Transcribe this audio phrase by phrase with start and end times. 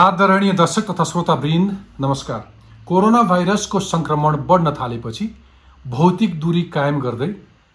[0.00, 2.40] आदरणीय दर्शक तथा श्रोतावृन्द नमस्कार।
[2.88, 5.24] कोरोना भाइरसको सङ्क्रमण बढ्न थालेपछि
[5.84, 7.26] भौतिक दूरी कायम गर्दै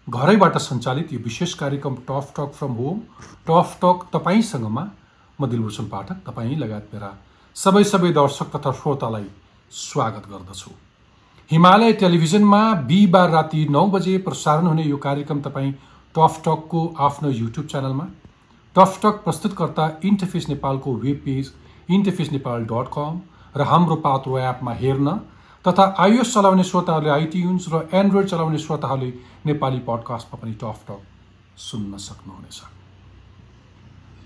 [0.07, 3.01] घरैबाट सञ्चालित यो विशेष कार्यक्रम tough talk from home
[3.49, 4.85] tough talk तपाईँसँगमा
[5.39, 7.09] म दिलभूषण पाठक तपाईँ लगायत मेरा
[7.55, 9.27] सबै सबै दर्शक तथा श्रोतालाई
[9.81, 10.71] स्वागत गर्दछु।
[11.51, 15.71] हिमालय टेलिभिजनमा बिहिबार राति नौ बजे प्रसारण हुने यो कार्यक्रम तपाईँ
[16.15, 18.07] टफ टकको आफ्नो युट्युब च्यानलमा
[18.75, 21.53] टफ टक प्रस्तुतकर्ता इन्टरफेस नेपालको web page
[21.89, 23.19] interface Nepal dot com
[23.55, 25.11] र हाम्रो पात्रो एपमा हेर्न
[25.65, 29.13] तथा आइएस चलाउने श्रोताहरूले आइटियुन्स र एन्ड्रोइड चलाउने श्रोताहरूले
[29.45, 31.01] नेपाली पडकास्टमा पनि टफ टक
[31.59, 32.61] सुन्न सक्नुहुनेछ।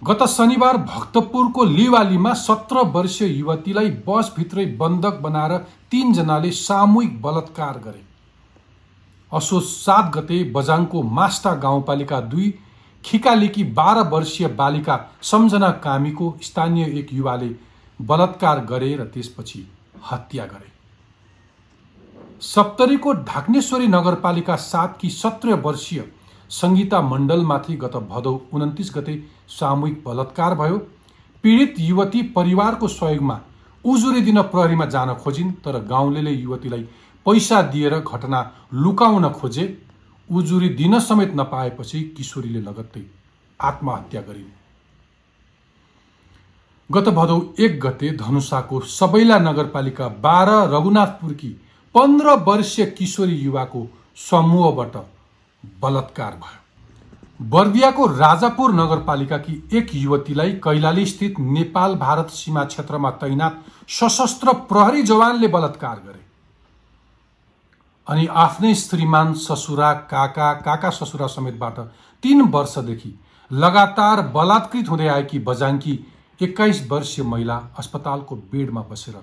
[0.01, 5.57] गत शनिबार भक्तपुरको लिवालीमा सत्र वर्षीय युवतीलाई बसभित्रै बन्धक बनाएर
[5.91, 8.03] तिनजनाले सामूहिक बलात्कार गरे।
[9.31, 12.47] असोज सात गते बजाङको मास्टा गाउँपालिका दुई
[13.05, 17.49] खिकालेकी बाह्र वर्षीय बालिका सम्झना कामीको स्थानीय एक युवाले
[17.99, 19.65] बलात्कार गरे र त्यसपछि
[20.11, 20.71] हत्या गरे।
[22.41, 26.03] सप्तरीको ढाक्नेश्वरी नगरपालिका सातकी सत्र वर्षीय
[26.51, 30.77] सङ्गीता मण्डलमाथि गत भदौ उन्तिस गते सामूहिक बलात्कार भयो।
[31.43, 33.39] पीडित युवती परिवारको सहयोगमा
[33.85, 36.83] उजुरी दिन प्रहरीमा जान खोजिन् तर गाउँले युवतीलाई
[37.25, 38.39] पैसा दिएर घटना
[38.73, 39.65] लुकाउन खोजे।
[40.29, 43.03] उजुरी दिन समेत नपाएपछि किशोरीले लगत्तै
[43.59, 44.51] आत्महत्या गरिन्।
[46.89, 51.49] गत भदौ एक गते धनुषाको सबैला नगरपालिका बाह्र रघुनाथपुरकी
[51.95, 53.87] पन्ध्र वर्षीय किशोरी युवाको
[54.19, 54.95] समूहबाट
[55.81, 64.53] बलात्कार भयो। बर्दियाको राजापुर नगरपालिकाकी एक युवतीलाई कैलाली स्थित नेपाल भारत सीमा क्षेत्रमा तैनात सशस्त्र
[64.69, 66.28] प्रहरी जवानले बलात्कार गरे।
[68.09, 71.79] अनि आफ्नै श्रीमान ससुरा काका काका ससुरा समेतबाट
[72.23, 73.11] तिन वर्षदेखि
[73.51, 75.93] लगातार बलात्कृत हुँदै आएकी बजाङकी
[76.41, 79.15] एक्काइस वर्षीय महिला अस्पतालको बेडमा बसेर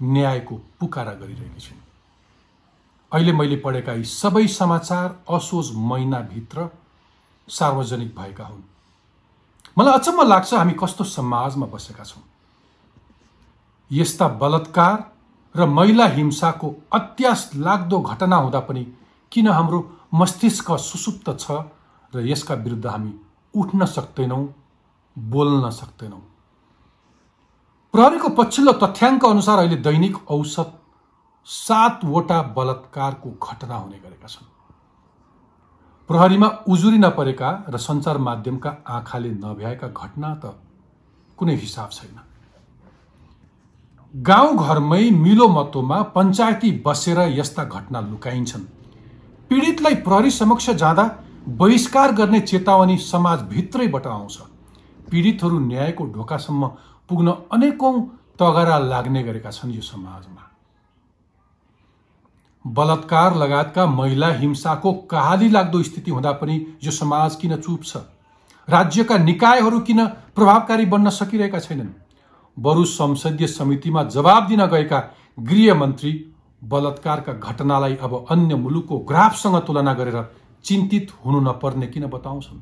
[0.00, 1.80] न्यायको पुकारा गरिरहेकी छिन्।
[3.12, 6.68] अहिले मैले पढेका यी सबै समाचार असोज महिनाभित्र
[7.48, 8.62] सार्वजनिक भएका हुन्।
[9.78, 12.22] मलाई अचम्म लाग्छ हामी कस्तो समाजमा बसेका छौँ।
[13.90, 15.11] यस्ता बलात्कार
[15.54, 18.84] र महिला हिंसाको अत्यास लाग्दो घटना हुँदा पनि
[19.32, 19.80] किन हाम्रो
[20.14, 21.60] मस्तिष्क सुसुप्त छ
[22.12, 23.12] र यसका विरुद्ध हामी
[23.54, 24.44] उठ्न सक्दैनौँ
[25.16, 26.22] बोल्न सक्दैनौँ?
[27.94, 30.72] प्रहरीको पछिल्लो तथ्याङ्क अनुसार अहिले दैनिक औसत
[31.46, 34.48] सातवटा बलात्कारको घटना हुने गरेका छन्।
[36.08, 40.56] प्रहरीमा उजुरी नपरेका र सञ्चार माध्यमका आँखाले नभ्याएका घटना त
[41.38, 42.21] कुनै हिसाब छैन।
[44.14, 48.64] गाउँघरमै मिलो मतोमा पञ्चायती बसेर यस्ता घटना लुकाइन्छन्।
[49.50, 51.04] पीडितलाई प्रहरी समक्ष जाँदा
[51.48, 54.36] बहिष्कार गर्ने चेतावनी समाजभित्रैबाट आउँछ।
[55.10, 56.66] पीडितहरू न्यायको ढोकासम्म
[57.08, 58.00] पुग्न अनेकौँ
[58.38, 60.42] तगरा लाग्ने गरेका छन् यो समाजमा।
[62.64, 67.96] बलात्कार लगायतका महिला हिंसाको कहाली लाग्दो स्थिति हुँदा पनि यो समाज किन चुप छ
[68.68, 71.88] राज्यका निकायहरू किन प्रभावकारी बन्न सकिरहेका छैनन्?
[72.56, 74.98] बरु संसदीय समितिमा जवाब दिन गएका
[75.38, 76.12] गृहमन्त्री
[76.62, 80.18] बलात्कारका घटनालाई अब अन्य मुलुकको ग्राफसँग तुलना गरेर
[80.64, 82.60] चिन्तित हुनु नपर्ने किन बताउँछन्?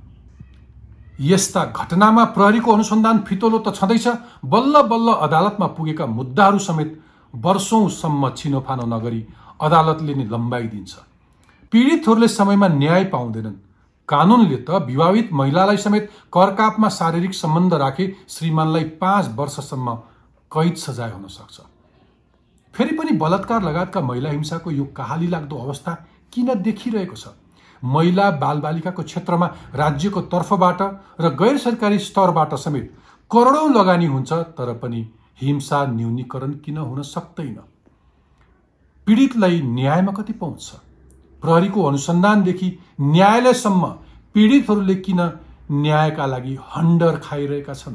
[1.21, 4.07] यस्ता घटनामा प्रहरीको अनुसन्धान फितलो त छँदैछ।
[4.45, 6.91] बल्ल बल्ल अदालतमा पुगेका मुद्दाहरू समेत
[7.35, 9.21] वर्षौंसम्म छिनोफानो नगरी
[9.61, 10.93] अदालतले नै लम्बाइदिन्छ
[11.73, 13.57] पीडितहरूले समयमा न्याय पाउँदैनन्।
[14.11, 19.95] कानुनले त विवाहित महिलालाई समेत करकापमा शारीरिक सम्बन्ध राखे श्रीमानलाई पाँच वर्षसम्म
[20.51, 21.61] कैद सजाय हुन सक्छ।
[22.75, 25.95] फेरि पनि बलात्कार लगायतका महिला हिंसाको यो कहाली लाग्दो अवस्था
[26.33, 27.29] किन देखिरहेको छ?
[27.83, 30.83] महिला बालबालिकाको क्षेत्रमा राज्यको तर्फबाट
[31.21, 32.93] र गैर सरकारी स्तरबाट समेत
[33.31, 35.01] करोडौँ लगानी हुन्छ तर पनि
[35.43, 37.59] हिंसा न्यूनीकरण किन हुन सक्दैन?
[39.07, 40.75] पीडितलाई न्यायमा कति पहुँच छ
[41.43, 42.69] प्रहरीको अनुसन्धानदेखि
[43.01, 43.87] न्यायालयसम्म
[44.35, 45.21] पीडितहरूले किन
[45.73, 47.95] न्यायका लागि हन्डर खाइरहेका छन्?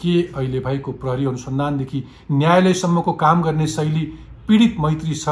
[0.00, 4.04] के अहिले भएको प्रहरी अनुसन्धानदेखि न्यायालयसम्मको काम गर्ने शैली
[4.48, 5.28] पीडित मैत्री छ?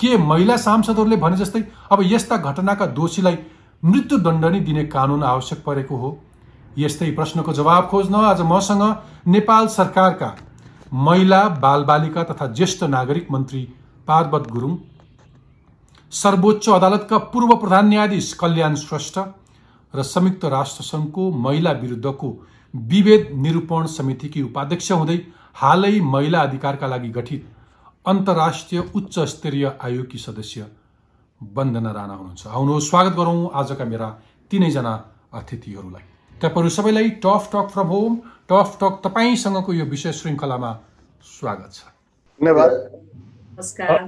[0.00, 1.62] के महिला सांसदहरूले भने जस्तै
[1.92, 3.38] अब यस्ता घटनाका दोषीलाई
[3.82, 6.10] मृत्युदण्ड नै दिने कानुन आवश्यक परेको हो?
[6.78, 8.84] यस्तै प्रश्नको जवाब खोज्न आज मसँग
[9.26, 10.30] नेपाल सरकारका
[10.92, 13.62] महिला बालबालिका तथा ज्येष्ठ नागरिक मन्त्री
[14.08, 14.76] पार्वत गुरुङ।
[16.12, 19.18] सर्वोच्च अदालतका पूर्व प्रधान न्यायाधीश कल्याण श्रेष्ठ
[19.96, 22.30] र संयुक्त राष्ट्रसङ्घको महिला विरुद्धको
[22.74, 25.18] विभेद निरूपण समितिकी उपाध्यक्ष हुँदै
[25.56, 27.44] हालै महिला अधिकारका लागि गठित
[28.06, 30.66] अन्तर्राष्ट्रिय उच्च स्तरीय आयोगकी सदस्य
[31.40, 34.08] वन्दना राणा हुनुहुन्छ। आउनुहोस् स्वागत गरौँ आजका मेरा
[34.50, 34.92] तिनैजना
[35.34, 36.04] अतिथिहरूलाई।
[36.40, 38.16] तपाईँहरू सबैलाई tough talk from home
[38.50, 40.72] tough talk तपाईँसँगको यो विषय श्रृङ्खलामा
[41.30, 41.80] स्वागत छ।
[42.40, 42.70] धन्यवाद।
[43.52, 43.98] नमस्कार।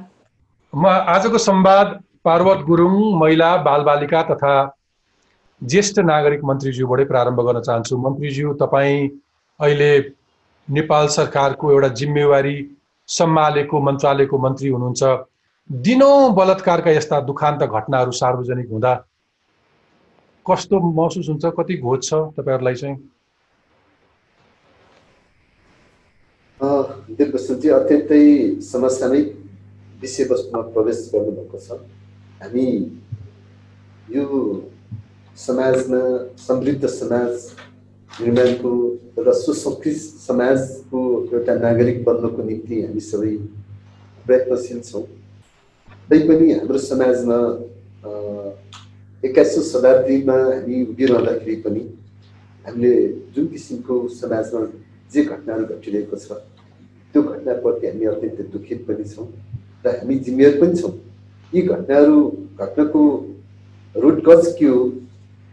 [0.72, 1.88] म आजको संवाद
[2.24, 4.54] पार्वत गुरुङ महिला बालबालिका तथा
[5.62, 9.08] ज्येष्ठ नागरिक मन्त्रीज्यूबाटै प्रारम्भ गर्न चाहन्छु। मन्त्रीज्यू तपाईँ
[9.60, 9.92] अहिले
[10.68, 12.56] नेपाल सरकारको एउटा जिम्मेवारी
[13.08, 15.02] सम्हालेको मन्त्रालयको मन्त्री हुनुहुन्छ।
[15.70, 18.94] दिनौँ बलात्कारका यस्ता दुखान्त घटनाहरू सार्वजनिक हुँदा
[20.46, 21.44] कस्तो महसुस हुन्छ?
[21.58, 22.96] कति घोज छ तपाईँहरूलाई चाहिँ?
[27.18, 28.22] दिलबसन्तजी अत्यन्तै
[28.62, 29.28] समसामयिक
[30.00, 31.82] विषयवस्तुमा प्रवेश गर्नुभएको छ।
[32.42, 32.66] हामी
[34.08, 34.24] यो
[35.38, 36.02] समाजमा
[36.46, 37.32] समृद्ध समाज
[38.10, 38.70] निर्माणको
[39.18, 39.96] एउटा सुसंस्कृत
[40.26, 41.00] समाजको
[41.32, 43.34] एउटा नागरिक बन्नको निम्ति हामी सबै
[44.26, 45.02] प्रयत्नशील छौँ।
[46.10, 47.38] तैपनि हाम्रो समाजमा
[49.22, 51.80] एक्काइसौँ शताब्दीमा हामी उभिरहँदाखेरि पनि
[52.64, 52.92] हामीले
[53.34, 54.66] जुन किसिमको समाजमा
[55.12, 56.42] जे घटनाहरू घटिरहेको छ
[57.14, 59.28] त्यो घटनाप्रति हामी अत्यन्तै दुखित पनि छौँ
[59.86, 60.94] र हामी जिम्मेवार पनि छौँ।
[61.52, 62.18] यी घटनाहरू
[62.60, 63.02] घट्नको
[63.94, 64.80] रुट कज के हो?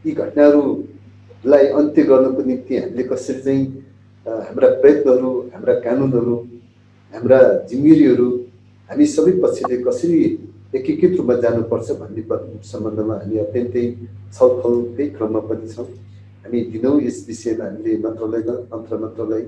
[0.06, 3.64] यी घटनाहरूलाई अन्त्य गर्नको निम्ति हामीले कसरी चाहिँ
[4.26, 6.36] हाम्रा प्रयत्नहरू हाम्रा कानुनहरू
[7.14, 8.28] हाम्रा जिम्मेवारीहरू
[8.90, 10.20] हामी सबै पक्षले कसरी
[10.78, 12.24] एकीकृत रूपमा जानुपर्छ भन्ने
[12.72, 13.84] सम्बन्धमा हामी अत्यन्तै
[14.38, 15.88] छलफलकै क्रममा पनि छौँ।
[16.46, 18.42] हामी दिनौँ यस विषयमा हामीले मन्त्रालय
[18.76, 19.42] अन्तर मन्त्रालय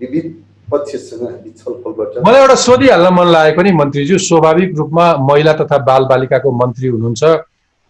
[0.00, 0.26] विविध
[0.72, 6.50] पक्षसँग हामी छलफल मलाई एउटा सोधिहाल्न मन लागेको नि मन्त्रीज्यू स्वाभाविक रूपमा महिला तथा बालबालिकाको
[6.62, 7.24] मन्त्री हुनुहुन्छ।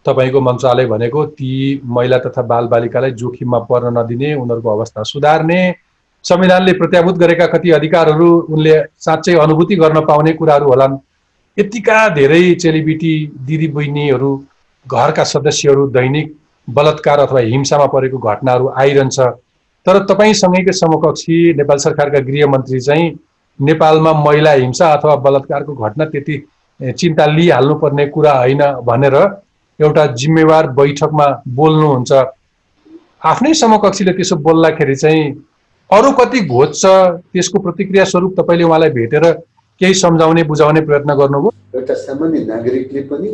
[0.05, 5.59] तपाईँको मन्त्रालय भनेको ती महिला तथा बालबालिकालाई जोखिममा पर्न नदिने उनीहरूको अवस्था सुधार्ने
[6.25, 10.97] संविधानले प्रत्याभूत गरेका कति अधिकारहरू उनले साँच्चै अनुभूति गर्न पाउने कुराहरू होलान्।
[11.57, 13.13] यतिका धेरै चेलीबेटी
[13.47, 14.31] दिदी बहिनीहरू
[14.85, 16.35] घरका सदस्यहरू दैनिक
[16.67, 19.19] बलात्कार अथवा हिंसामा परेको घटनाहरू आइरहन्छ।
[19.85, 23.11] तर तपाईँसँगैकै समकक्षी नेपाल सरकारका गृहमन्त्री चाहिँ
[23.59, 26.35] नेपालमा महिला हिंसा अथवा बलात्कारको घटना त्यति
[26.79, 29.15] चिन्ता लिइहाल्नुपर्ने कुरा होइन भनेर
[29.79, 32.11] एउटा जिम्मेवार बैठकमा बोल्नुहुन्छ।
[33.25, 35.23] आफ्नै समकक्षीले त्यसो बोल्दाखेरि चाहिँ
[35.89, 39.23] अरू कति घोज्छ त्यसको प्रतिक्रिया स्वरूप तपाईँले उहाँलाई भेटेर
[39.81, 41.51] केही सम्झाउने बुझाउने प्रयत्न गर्नुभयो?
[41.75, 43.31] एउटा सामान्य नागरिकले पनि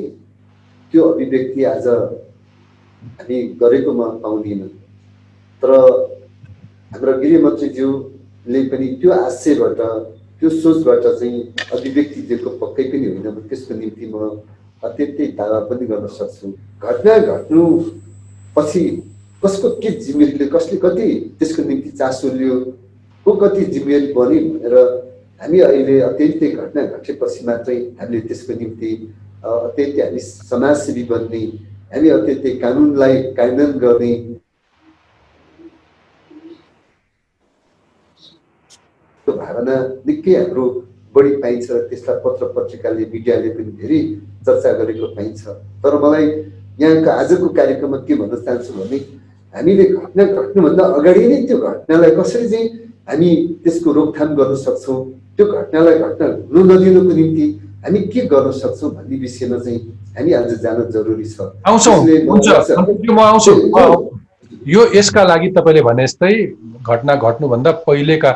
[0.93, 4.67] त्यो अभिव्यक्ति आज हामी गरेकोमा पाउँदिनँ।
[5.61, 5.71] तर
[6.93, 9.79] हाम्रो गृहमन्त्रीज्यूले पनि त्यो आशयबाट
[10.39, 11.41] त्यो सोचबाट चाहिँ
[11.73, 14.29] अभिव्यक्ति दिएको पक्कै पनि होइन त्यसको निम्ति म
[14.87, 16.47] अत्यन्तै दावा पनि गर्न सक्छु।
[16.81, 17.61] घटना घट्नु
[18.55, 18.83] पछि
[19.43, 21.07] कसको के जिम्मेवारीले कसले कति
[21.39, 22.55] त्यसको निम्ति चासो लियो
[23.25, 24.75] को कति जिम्मेवारी बन्यो भनेर
[25.41, 28.91] हामी अहिले अत्यन्तै घटना घटेपछि मात्रै हामीले त्यसको निम्ति
[29.43, 30.21] अत्यन्तै हामी
[30.51, 31.43] समाजसेवी बन्ने
[31.93, 34.13] हामी अत्यन्तै कानुनलाई कायदन गर्ने।
[39.27, 39.75] भावना
[40.07, 40.65] निकै हाम्रो
[41.15, 43.99] बढी पाइन्छ त्यसलाई पत्र पत्रिकाले मिडियाले पनि धेरै
[44.45, 45.41] चर्चा गरेको पाइन्छ।
[45.83, 46.25] तर मलाई
[46.79, 48.97] यहाँको आजको कार्यक्रममा के भन्न चाहन्छु भने
[49.53, 52.67] हामीले घटना घट्नुभन्दा अगाडि नै त्यो घटनालाई कसरी चाहिँ
[53.09, 53.29] हामी
[53.63, 54.99] त्यसको रोकथाम गर्न सक्छौँ
[55.37, 57.45] त्यो घटनालाई घटना हुनु नदिनुको निम्ति
[57.85, 59.79] हामी के गर्न सक्छौँ भन्ने विषयमा चाहिँ
[60.17, 61.37] हामी आज जान जरुरी छ।
[64.67, 66.33] यो यसका लागि तपाईँले भने जस्तै
[66.89, 68.31] घटना घट्नुभन्दा पहिलेका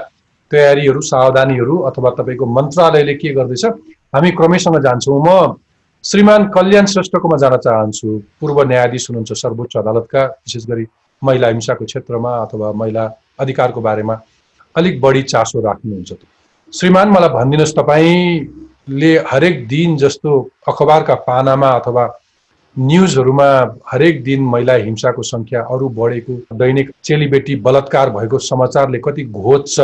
[0.51, 3.65] तयारीहरू सावधानीहरू अथवा तपाईँको मन्त्रालयले के गर्दैछ
[4.15, 5.55] हामी क्रमैसँग जान्छौँ। म
[6.03, 8.07] श्रीमान कल्याण श्रेष्ठकोमा जान चाहन्छु।
[8.39, 10.85] पूर्व न्यायाधीश हुनुहुन्छ सर्वोच्च अदालतका विशेष गरी
[11.21, 13.03] महिला हिंसाको क्षेत्रमा अथवा महिला
[13.39, 14.15] अधिकारको बारेमा
[14.75, 16.13] अलिक बढी चासो राख्नुहुन्छ
[16.73, 20.31] श्रीमान मलाई भनिदिनुहोस् तपाईँले हरेक दिन जस्तो
[20.67, 22.05] अखबारका पानामा अथवा
[22.75, 23.49] न्युजहरूमा
[23.91, 29.79] हरेक दिन महिला हिंसाको सङ्ख्या अरू बढेको दैनिक चेलीबेटी बलात्कार भएको समाचारले कति घोज्छ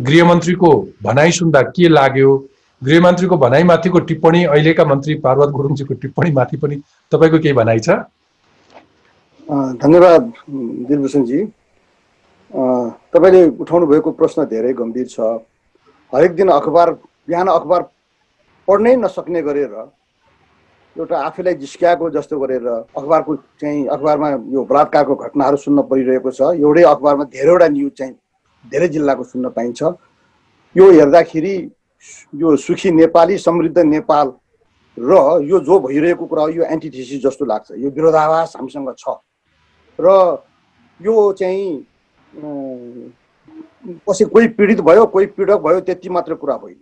[0.00, 0.70] गृहमन्त्रीको
[1.02, 2.36] भनाइ सुन्दा के लाग्यो?
[2.82, 6.76] गृहमन्त्रीको भनाइमाथिको टिप्पणी अहिलेका मन्त्री पार्वत गुरुङजीको टिप्पणीमाथि पनि
[7.12, 7.88] तपाईँको केही भनाइ छ?
[9.80, 10.32] धन्यवाद
[10.88, 11.44] दिलभूषणजी।
[13.14, 15.20] तपाईँले उठाउनु भएको प्रश्न धेरै गम्भीर छ।
[16.12, 16.90] हरेक दिन अखबार
[17.28, 17.82] बिहान अखबार
[18.68, 19.72] पढ्नै नसक्ने गरेर
[20.96, 26.82] एउटा आफैलाई जिस्क्याएको जस्तो गरेर अखबारको चाहिँ अखबारमा यो बलात्कारको घटनाहरू सुन्न परिरहेको छ। एउटै
[26.84, 28.14] अखबारमा धेरैवटा न्युज चाहिँ
[28.70, 29.82] धेरै जिल्लाको सुन्न पाइन्छ।
[30.76, 31.56] यो हेर्दाखेरि
[32.34, 34.32] यो सुखी नेपाली समृद्ध नेपाल
[34.96, 35.12] र
[35.44, 39.08] यो जो भइरहेको कुरा यो एन्टिथेसिस जस्तो लाग्छ। यो विरोधाभास हामीसँग छ।
[39.98, 40.06] र
[41.00, 41.84] यो चाहिँ
[44.08, 46.80] कसै कोही पीडित भयो कोही पीडक भयो त्यति मात्र कुरा होइन।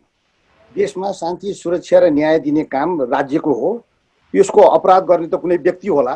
[0.74, 3.70] देशमा शान्ति सुरक्षा र न्याय दिने काम राज्यको हो।
[4.34, 6.14] यसको अपराध गर्ने त कुनै व्यक्ति होला।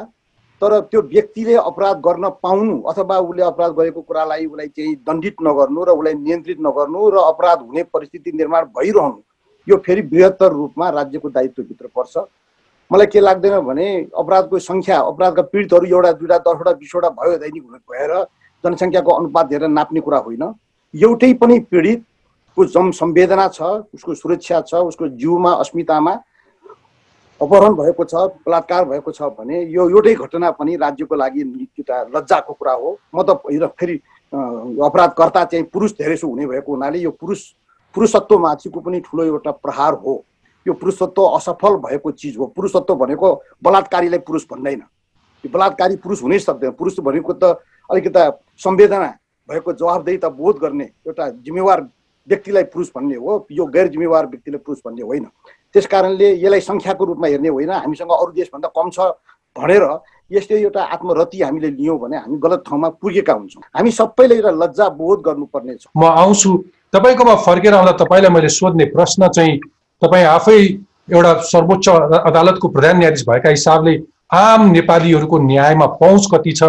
[0.62, 5.84] तर त्यो व्यक्तिले अपराध गर्न पाउनु अथवा उसले अपराध गरेको कुरालाई उसलाई चाहिँ दण्डित नगर्नु
[5.84, 9.20] र उसलाई नियन्त्रित नगर्नु र अपराध हुने परिस्थिति निर्माण भइरहनु
[9.66, 12.16] यो फेरि बृहत्तर रूपमा राज्यको दायित्वभित्र पर्छ।
[12.90, 13.86] मलाई के लाग्दैन भने
[14.16, 18.12] अपराधको सङ्ख्या अपराधका पीडितहरू एउटा दुईवटा दसवटा बिसवटा भयो दैनिक हुने भएर
[18.64, 20.42] जनसङ्ख्याको अनुपात हेरेर नाप्ने कुरा होइन।
[20.94, 23.60] एउटै पनि पीडितको जम संवेदना छ
[23.94, 26.14] उसको सुरक्षा छ उसको जिउमा अस्मितामा
[27.40, 28.14] अपहरण भएको छ
[28.46, 33.22] बलात्कार भएको छ भने यो एउटै घटना पनि राज्यको लागि एउटा लज्जाको कुरा हो। म
[33.22, 33.38] त
[33.78, 33.94] फेरि
[34.82, 37.40] अपराधकर्ता चाहिँ पुरुष धेरैसो हुने भएको हुनाले यो पुरुष
[37.94, 40.24] पुरुषत्वमाथिको पनि ठुलो एउटा प्रहार हो।
[40.66, 44.82] यो पुरुषत्व असफल भएको चिज हो। पुरुषत्व भनेको बलात्कारीलाई पुरुष भन्दैन।
[45.44, 47.56] यो बलात्कारी पुरुष हुनै सक्दैन। पुरुष भनेको त
[47.90, 48.28] अलिकता
[48.58, 49.08] संवेदना
[49.48, 51.80] भएको जवाबदेही बोध गर्ने एउटा जिम्मेवार
[52.28, 55.26] व्यक्तिलाई पुरुष भन्ने हो। यो गैर जिम्मेवार व्यक्तिलाई पुरुष भन्ने होइन।
[55.74, 58.98] त्यस कारणले यसलाई सङ्ख्याको रूपमा हेर्ने होइन। हामीसँग अरू देशभन्दा कम छ
[59.56, 59.84] भनेर
[60.30, 64.88] यस्तै एउटा आत्मरति हामीले लियौँ भने हामी गलत ठाउँमा पुगेका हुन्छौँ। हामी सबैले एउटा लज्जा
[64.96, 66.50] बोध गर्नुपर्ने छ। म आउँछु।
[66.92, 69.58] तपाईँकोमा फर्केर आउँदा तपाईँलाई मैले सोध्ने प्रश्न चाहिँ
[70.02, 70.58] तपाईँ आफै
[71.12, 71.88] एउटा सर्वोच्च
[72.28, 73.94] अदालतको प्रधान न्यायाधीश भएका हिसाबले
[74.32, 76.62] आम नेपालीहरूको न्यायमा पहुँच कति छ?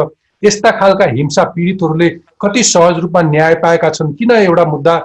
[0.43, 2.09] यस्ता खालका हिंसा पीडितहरूले
[2.41, 4.13] कति सहज रूपमा न्याय पाएका छन्?
[4.15, 4.95] किन एउटा मुद्दा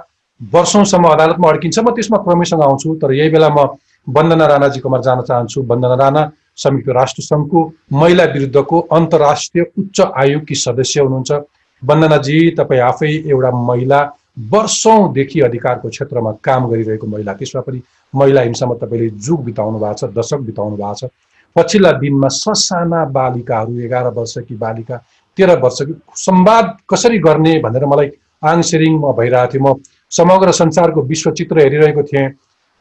[0.41, 1.79] वर्षौँसम्म अदालतमा अड्किन्छ?
[1.79, 3.67] म त्यसमा क्रमैसँग आउँछु तर यही बेला म
[4.07, 7.59] वन्दना राणाजीकोमा जान चाहन्छु। वन्दना राणा संयुक्त राष्ट्र सङ्घको
[7.93, 11.31] महिला विरुद्धको अन्तर्राष्ट्रिय उच्च आयोगकी सदस्य हुनुहुन्छ।
[11.83, 13.99] वन्दनाजी तपाईँ आफै एउटा महिला
[14.51, 17.81] वर्षौँदेखि अधिकारको क्षेत्रमा काम गरिरहेको महिला त्यसमा पनि
[18.13, 21.11] महिला हिंसामा तपाईँले जुग बिताउनु भएको छ दशक बिताउनु भएको छ।
[21.55, 24.95] पछिल्ला दिनमा ससाना बालिकाहरू एघार वर्षकी बालिका
[25.37, 28.09] तेह्र वर्षकी संवाद कसरी गर्ने भनेर मलाई
[28.43, 29.75] आङसेरिङ म भइरहेको थिएँ म
[30.11, 32.27] समग्र संसारको विश्वचित्र हेरिरहेको थिएँ।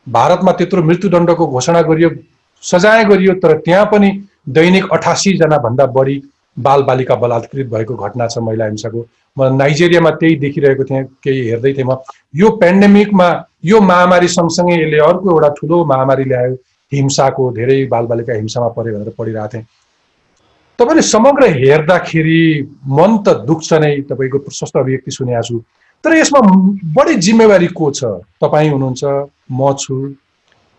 [0.06, 2.10] भारतमा त्यत्रो मृत्युदण्डको घोषणा गरियो
[2.62, 4.10] सजाय गरियो तर त्यहाँ पनि
[4.48, 4.84] दैनिक
[5.64, 6.22] भन्दा बढी
[6.56, 9.06] बाल बालिका बलात्कृत भएको घटना छ महिला हिंसाको।
[9.36, 11.96] म नाइजेरियामा त्यही देखिरहेको थिएँ केही हेर्दै थिएँ म।
[12.34, 13.28] यो पेन्डेमिकमा
[13.64, 16.54] यो महामारी सँगसँगै यसले अर्को एउटा ठुलो महामारी ल्यायो
[16.92, 19.64] हिंसाको धेरै बालबालिका हिंसामा पऱ्यो भनेर पढिरहेको थिएँ।
[20.78, 22.42] तपाईँले समग्र हेर्दाखेरि
[22.98, 25.58] मन त दुख्छ नै तपाईँको प्रशस्त अभिव्यक्ति सुनेको छु।
[26.04, 26.40] तर यसमा
[26.94, 28.04] बढी जिम्मेवारी को छ?
[28.40, 29.04] तपाईँ हुनुहुन्छ
[29.52, 29.94] म छु।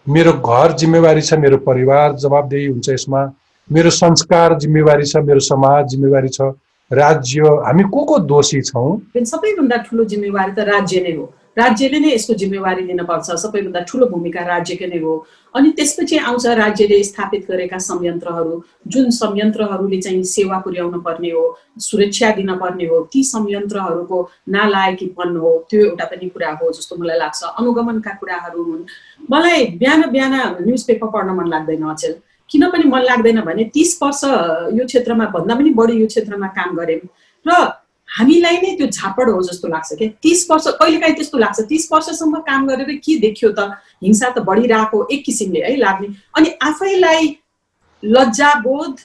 [0.07, 3.21] मेरो घर जिम्मेवारी छ मेरो परिवार जवाबदेही हुन्छ यसमा।
[3.69, 6.41] मेरो संस्कार जिम्मेवारी छ मेरो समाज जिम्मेवारी छ।
[6.91, 9.01] राज्य हामी को को दोषी छौँ?
[9.17, 11.25] सबैभन्दा ठुलो जिम्मेवारी त राज्य नै हो।
[11.57, 15.13] राज्यले नै यसको जिम्मेवारी लिनुपर्छ सबैभन्दा ठुलो भूमिका राज्यकै नै हो।
[15.55, 18.53] अनि त्यसपछि आउँछ राज्यले स्थापित गरेका संयन्त्रहरू
[18.87, 21.43] जुन संयन्त्रहरूले चाहिँ सेवा पुर्याउनु पर्ने हो
[21.79, 24.19] सुरक्षा दिन पर्ने हो ती संयन्त्रहरूको
[24.49, 28.83] नालायकीपन हो त्यो एउटा पनि कुरा हो जस्तो मलाई लाग्छ। अनुगमनका कुराहरू हुन्।
[29.31, 30.33] मलाई बिहान बिहान
[30.67, 32.13] न्युज पेपर पढ्न मन लाग्दैन अचेल।
[32.49, 34.23] किन पनि मन लाग्दैन भने तिस वर्ष
[34.75, 36.99] यो क्षेत्रमा भन्दा पनि बढी यो क्षेत्रमा काम गरेँ।
[37.45, 37.51] र
[38.09, 42.39] हामीलाई नै त्यो झापड हो जस्तो लाग्छ क्या तिस वर्ष कहिलेकाहीँ त्यस्तो लाग्छ तिस वर्षसम्म
[42.49, 43.59] काम गरेर के देखियो त?
[44.03, 46.07] हिंसा त बढिरहेको एक किसिमले है लाग्ने।
[46.37, 47.35] अनि आफैलाई
[48.03, 48.95] लज्जाबोध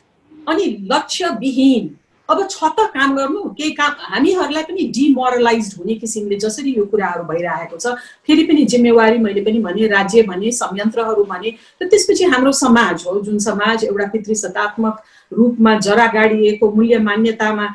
[0.48, 1.96] अनि लक्ष्यविहीन।
[2.28, 7.24] अब छ त काम गर्नु केही काम हामीहरूलाई पनि डिमोरलाइज हुने किसिमले जसरी यो कुराहरू
[7.26, 11.50] भइरहेको छ फेरि पनि जिम्मेवारी मैले पनि भने राज्य भने संयन्त्रहरू भने
[11.82, 15.02] र त्यसपछि हाम्रो समाज हो जुन समाज एउटा पितृसत्तात्मक
[15.32, 17.66] रूपमा जरा गाडिएको मूल्य मान्यतामा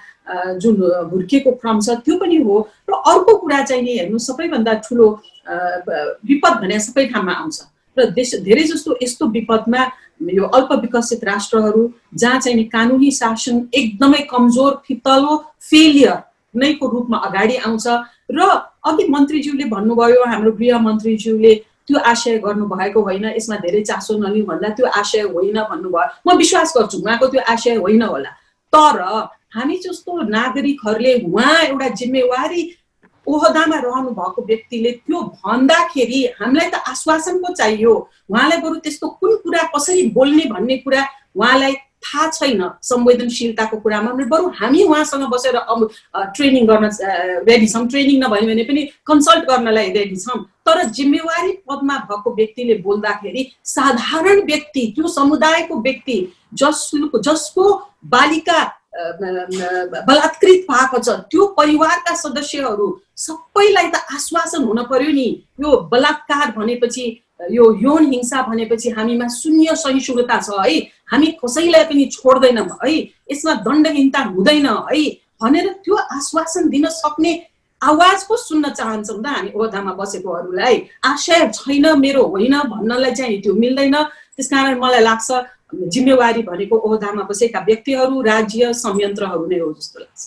[0.58, 0.76] जुन
[1.12, 2.56] हुर्किएको क्रम छ त्यो पनि हो।
[2.90, 5.08] र अर्को कुरा चाहिँ नि हेर्नु सबैभन्दा ठुलो
[6.26, 7.58] विपद भने सबै ठाउँमा आउँछ।
[7.98, 9.82] र देश धेरै जस्तो यस्तो विपदमा
[10.34, 16.18] यो अल्प विकसित राष्ट्रहरू जहाँ चाहिँ नि कानुनी शासन एकदमै कमजोर फितलो फेलियर
[16.56, 17.88] नैको रूपमा अगाडि आउँछ।
[18.32, 18.40] र
[18.86, 21.54] अघि मन्त्रीज्यूले भन्नुभयो हाम्रो गृह मन्त्रीज्यूले
[21.88, 26.74] त्यो आशय गर्नुभएको होइन यसमा धेरै चासो नलिउँ भन्दा त्यो आशय होइन भन्नुभयो। म विश्वास
[26.78, 28.32] गर्छु उहाँको त्यो आशय होइन होला।
[28.74, 28.98] तर
[29.52, 32.62] हामी जस्तो नागरिकहरूले उहाँ एउटा जिम्मेवारी
[33.28, 37.94] ओहदामा रहनु भएको व्यक्तिले त्यो भन्दाखेरि हामीलाई त आश्वासन पो चाहियो।
[38.30, 41.02] उहाँलाई बरु त्यस्तो कुन कुरा कसरी बोल्ने भन्ने कुरा
[41.36, 41.74] उहाँलाई
[42.06, 45.90] थाहा छैन संवेदनशीलताको कुरामा। बरु हामी उहाँसँग बसेर अब
[46.36, 46.90] ट्रेनिङ गर्न
[47.50, 52.76] रेडी छौँ। ट्रेनिङ नभयो भने पनि कन्सल्ट गर्नलाई रेडी छौँ। तर जिम्मेवारी पदमा भएको व्यक्तिले
[52.86, 53.42] बोल्दाखेरि
[53.74, 56.18] साधारण व्यक्ति त्यो समुदायको व्यक्ति
[56.54, 56.90] जस
[57.26, 57.74] जसको
[58.06, 58.64] बालिका
[58.96, 62.88] बलात्कृत भएको छ त्यो परिवारका सदस्यहरू
[63.18, 65.28] सबैलाई त आश्वासन हुन पर्यो नि।
[65.62, 67.06] यो बलात्कार भनेपछि
[67.52, 70.80] यो यौन हिंसा भनेपछि हामीमा शून्य सहिष्णुता छ है।
[71.12, 72.96] हामी कसैलाई पनि छोड्दैनौँ है।
[73.32, 75.04] यसमा दण्डहीनता हुँदैन है।
[75.42, 77.32] भनेर त्यो आश्वासन दिन सक्ने
[77.82, 83.54] आवाज पो सुन्न चाहन्छौँ त हामी ओहदामा बसेकोहरूलाई। आशय छैन मेरो होइन भन्नलाई चाहिँ त्यो
[83.54, 83.96] मिल्दैन।
[84.36, 85.30] त्यस कारण मलाई लाग्छ
[85.74, 90.24] जिम्मेवारी भनेको ओहदामा बसेका व्यक्तिहरू राज्य संयन्त्रहरू नै हो जस्तो लाग्छ।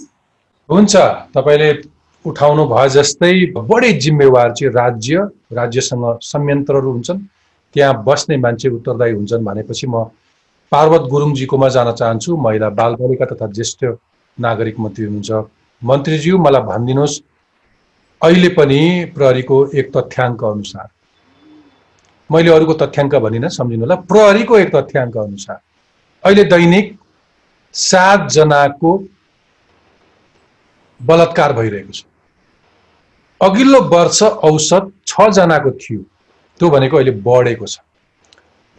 [0.68, 0.96] हुन्छ
[1.34, 1.70] तपाईँले
[2.24, 7.18] उठाउनु भए जस्तै बढी जिम्मेवार चाहिँ राज्य राज्यसँग संयन्त्रहरू हुन्छन्।
[7.74, 10.04] त्यहाँ बस्ने मान्छे उत्तरदायी हुन्छन् भनेपछि म
[10.72, 13.84] पार्वत गुरुङजीकोमा जान चाहन्छु। महिला बालबालिका तथा ज्येष्ठ
[14.38, 15.30] नागरिक मन्त्री हुनुहुन्छ।
[15.82, 17.20] मन्त्रीज्यू मलाई भनिदिनुहोस्
[18.22, 18.80] अहिले पनि
[19.14, 20.86] प्रहरीको एक तथ्याङ्क अनुसार
[22.30, 25.60] मैले अरूको तथ्याङ्क भनिनँ सम्झिनु होला प्रहरीको एक तथ्याङ्क अनुसार
[26.24, 26.86] अहिले दैनिक
[27.74, 28.90] सातजनाको
[31.00, 32.04] बलात्कार भइरहेको छ।
[33.40, 36.00] अघिल्लो वर्ष औसत छजनाको थियो।
[36.60, 37.78] त्यो भनेको अहिले बढेको छ।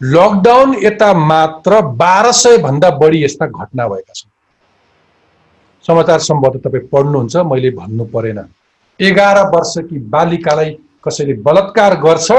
[0.00, 4.30] लकडाउन यता मात्र बाह्र सय भन्दा बढी यस्ता घटना भएका छन्।
[5.84, 8.38] समाचार सम्भवतः तपाईँ पढ्नुहुन्छ मैले भन्नु परेन।
[9.00, 10.70] एघार वर्षकी बालिकालाई
[11.04, 12.30] कसैले बलात्कार गर्छ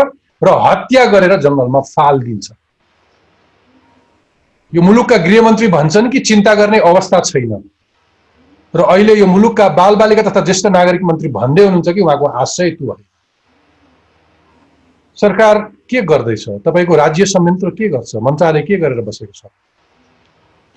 [0.42, 2.52] र हत्या गरेर जङ्गलमा फालिदिन्छ
[4.74, 7.54] यो मुलुकका गृहमन्त्री भन्छन् कि चिन्ता गर्ने अवस्था छैन।
[8.74, 13.04] र अहिले यो मुलुकका बालबालिका तथा ज्येष्ठ नागरिक मन्त्री भन्दै हुनुहुन्छ कि उहाँको आशय होइन
[15.18, 15.58] सरकार
[15.90, 16.46] के गर्दैछ?
[16.66, 18.16] तपाईँको राज्य संयन्त्र के गर्छ?
[18.16, 19.52] मन्त्रालय के गरेर बसेको छ?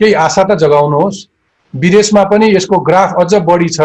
[0.01, 1.27] केही आशा त जगाउनुहोस्।
[1.75, 3.81] विदेशमा पनि यसको ग्राफ अझ बढी छ।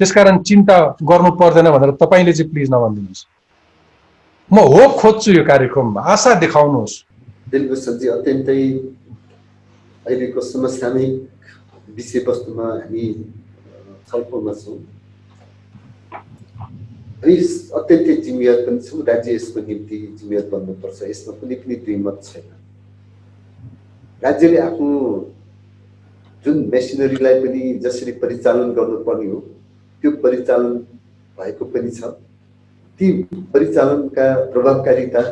[0.00, 3.35] त्यसकारण चिन्ता गर्नु पर्दैन भनेर तपाईँले चाहिँ प्लिज नभनिदिनुहोस्।
[4.50, 6.94] म होप खोज्छु यो कार्यक्रममा आशा देखाउनुहोस्
[7.76, 8.60] सब्जी अत्यन्तै
[10.06, 11.14] अहिलेको समसामयिक
[11.96, 13.06] विषयवस्तुमा हामी
[14.06, 14.76] छलफलमा छौँ
[17.16, 17.36] हामी
[17.74, 22.46] अत्यन्तै जिम्मेवार पनि छौँ राज्य यसको निम्ति जिम्मेवार बन्नुपर्छ यसमा कुनै पनि दुई मत छैन
[24.22, 24.92] राज्यले आफ्नो
[26.44, 29.40] जुन मेसिनरीलाई पनि जसरी परिचालन गर्नुपर्ने हो
[30.04, 30.78] त्यो परिचालन
[31.38, 32.14] भएको पनि छ
[33.00, 33.06] ती
[33.52, 35.22] परिचालनका प्रभावकारिता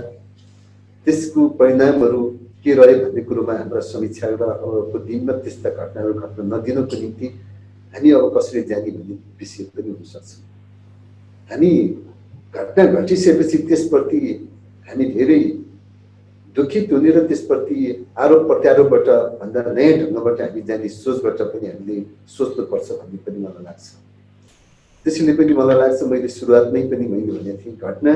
[1.06, 2.22] त्यसको परिणामहरू
[2.64, 7.26] के रह्यो भन्ने कुरोमा हाम्रा समीक्षा र अबको दिनमा त्यस्ता घटनाहरू घट्न नदिनको निम्ति
[7.94, 10.30] हामी अब कसरी जाने भन्ने विषय पनि हुनसक्छ
[11.50, 11.70] हामी
[12.54, 14.20] घटना घटिसकेपछि त्यसप्रति
[14.88, 15.40] हामी धेरै
[16.56, 17.76] दुखित हुने र त्यसप्रति
[18.24, 19.08] आरोप प्रत्यारोपबाट
[19.40, 21.96] भन्दा नयाँ ढङ्गबाट हामी जाने सोचबाट पनि हामीले
[22.36, 23.86] सोच्नुपर्छ भन्ने पनि मलाई लाग्छ।
[25.04, 28.12] त्यसैले पनि मलाई लाग्छ मैले सुरुवातमै पनि मैले भनेको थिएँ घटना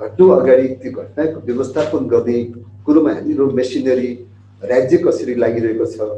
[0.00, 2.38] घट्नु अगाडि त्यो घटनाको व्यवस्थापन गर्ने
[2.86, 4.10] कुरोमा हाम्रो मेसिनरी
[4.62, 6.10] राज्य कसरी लागिरहेको छ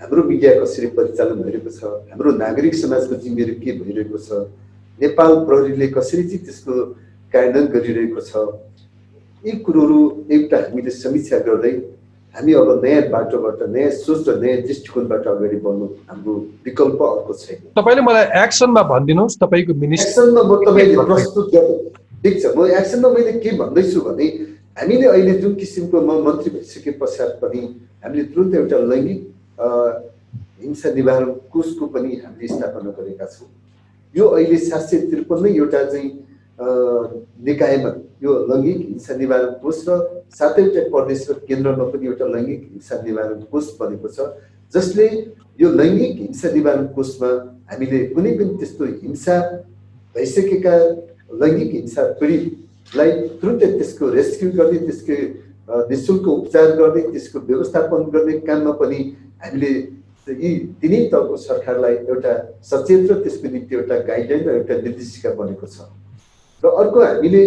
[0.00, 4.44] हाम्रो मिडिया कसरी परिचालन भइरहेको छ हाम्रो नागरिक समाजको जिम्मेवारी के भइरहेको छ
[4.98, 6.74] नेपाल प्रहरीले कसरी चाहिँ त्यसको
[7.32, 8.44] कार्यान्वयन गरिरहेको छ
[9.44, 10.00] यी कुरोहरू
[10.36, 11.72] एउटा हामीले समीक्षा गर्दै
[12.34, 16.32] हामी अब नयाँ बाटोबाट नयाँ सोच र नयाँ दृष्टिकोणबाट अगाडि बढ्नु हाम्रो
[16.66, 21.74] विकल्प अर्को छैन। तपाईँले मलाई एक्सनमा भनिदिनुहोस् तपाईँको एक्सनमा म तपाईँले प्रस्तुत गर्नु
[22.24, 24.26] ठिक छ म एक्सनमा मैले के भन्दैछु भने
[24.74, 27.60] हामीले अहिले जुन किसिमको म मन्त्री भइसके पश्चात पनि
[28.02, 29.20] हामीले तुरन्त एउटा लैङ्गिक
[30.64, 33.48] हिंसा निवारण कोषको पनि हामीले स्थापना गरेका छौँ।
[34.14, 36.10] यो अहिले सात सय त्रिपन्नै एउटा चाहिँ
[36.58, 37.90] निकायमा
[38.22, 39.98] यो लैङ्गिक हिंसा निवारण कोष र
[40.38, 44.18] सातैवटा प्रदेश केन्द्रमा पनि एउटा लैङ्गिक हिंसा निवारण कोष बनेको छ
[44.74, 45.06] जसले
[45.60, 47.30] यो लैङ्गिक हिंसा निवारण कोषमा
[47.70, 49.36] हामीले कुनै पनि त्यस्तो हिंसा
[50.14, 50.74] भइसकेका
[51.42, 53.10] लैङ्गिक हिंसा पीडितलाई
[53.42, 55.16] तुरुन्तै त्यसको रेस्क्यु गर्ने त्यसको
[55.64, 58.98] अ, निशुल्क उपचार गर्ने त्यसको व्यवस्थापन गर्ने काममा पनि
[59.42, 59.72] हामीले
[60.28, 62.32] यी तिनै तहको सरकारलाई एउटा
[62.70, 65.88] सचेत र त्यसको निम्ति एउटा गाइडलाइन र एउटा निर्देशिका बनेको छ।
[66.64, 67.42] र अर्को हामीले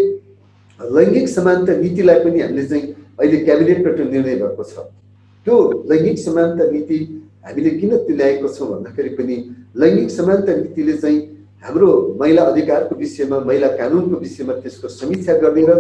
[0.80, 2.86] लैङ्गिक समानता नीतिलाई पनि हामीले चाहिँ
[3.19, 4.86] अहिले क्याबिनेटबाट निर्णय भएको छ।
[5.47, 5.56] त्यो
[5.89, 6.97] लैङ्गिक समानता नीति
[7.45, 9.36] हामीले किन तुल्याएको छौँ भन्दाखेरि पनि
[9.82, 11.19] लैङ्गिक समानता नीतिले चाहिँ
[11.63, 15.73] हाम्रो महिला अधिकारको विषयमा महिला कानुनको विषयमा त्यसको समीक्षा गर्ने र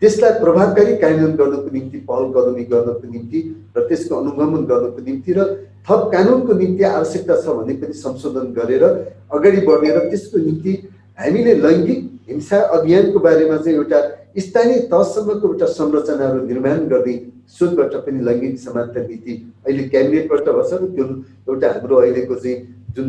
[0.00, 3.40] त्यसलाई प्रभावकारी कार्यान्वयन गर्नको निम्ति पहल कदमी गर्नको निम्ति
[3.76, 5.40] र त्यसको अनुगमन गर्नको निम्ति र
[5.86, 8.84] थप कानुनको निम्ति आवश्यकता छ भने पनि संशोधन गरेर
[9.30, 10.72] अगाडि बढ्ने र त्यसको निम्ति
[11.20, 12.00] हामीले लैङ्गिक
[12.30, 14.00] हिंसा अभियानको बारेमा चाहिँ एउटा
[14.46, 17.14] स्थानीय तहसम्मको एउटा संरचनाहरू निर्माण गर्ने
[17.58, 19.32] सोचबाट पनि लैङ्गिक समानता नीति
[19.66, 21.06] अहिले क्याबिनेटबाट भन्छ त्यो
[21.48, 22.56] एउटा हाम्रो अहिलेको चाहिँ
[22.96, 23.08] जुन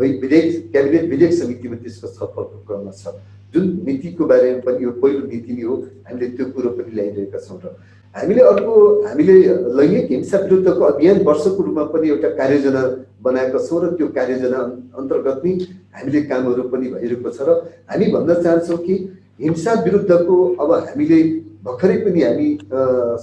[0.00, 3.14] विधेयक क्याबिनेट विधेयक समितिमा त्यसको छलफलको क्रममा छ।
[3.54, 5.74] जुन नीतिको बारेमा पनि यो पहिलो नीति नै हो
[6.06, 7.74] हामीले त्यो कुरो पनि ल्याइरहेका छौँ र
[8.14, 8.74] हामीले अर्को
[9.06, 9.36] हामीले
[9.78, 12.82] लैङ्गिक हिंसा विरुद्धको अभियान वर्षको रूपमा पनि एउटा कार्ययोजना
[13.26, 14.60] बनाएका छौँ र त्यो कार्ययोजना
[14.98, 15.52] अन्तर्गत नै
[15.96, 17.58] हामीले कामहरू पनि भइरहेको छ र
[17.90, 18.94] हामी भन्न चाहन्छौँ कि
[19.42, 21.18] हिंसा विरुद्धको अब हामीले
[21.66, 22.48] भर्खरै पनि हामी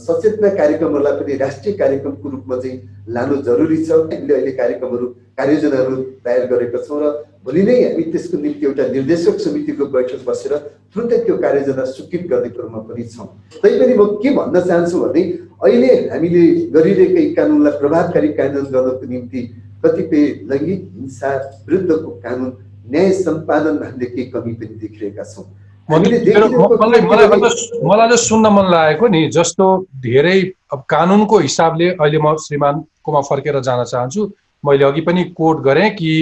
[0.06, 2.78] सचेतना कार्यक्रमहरूलाई पनि राष्ट्रिय कार्यक्रमको रूपमा चाहिँ
[3.16, 5.06] लानु जरुरी छ। हामीले अहिले कार्यक्रमहरू
[5.40, 7.06] कार्ययोजनाहरू तयार गरेका छौँ र
[7.46, 10.54] भोलि नै हामी त्यसको निम्ति एउटा निर्देशक समितिको बैठक बसेर
[10.92, 13.28] तुरन्तै त्यो कार्ययोजना स्वीकृत गर्ने क्रममा पनि छौँ।
[13.64, 15.24] तैपनि म के भन्न चाहन्छु भने
[15.64, 16.44] अहिले हामीले
[16.76, 19.42] गरिरहेका कानुनलाई प्रभावकारी कानुन गर्नको निम्ति
[19.84, 21.30] कतिपय लैङ्गिक हिंसा
[21.68, 22.52] विरुद्धको कानुन
[22.92, 25.46] न्याय सम्पादनमा हामीले केही कमी पनि देखिरहेका छौँ।
[25.90, 29.66] मलाई चाहिँ सुन्न मन लागेको नि जस्तो
[30.04, 30.40] धेरै
[30.74, 34.22] अब कानुनको हिसाबले अहिले म श्रीमानकोमा फर्केर जान चाहन्छु
[34.64, 36.14] मैले अघि पनि कोट गरेँ कि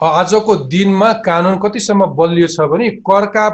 [0.00, 3.46] आजको दिनमा कानुन कतिसम्म बलियो छ भने करका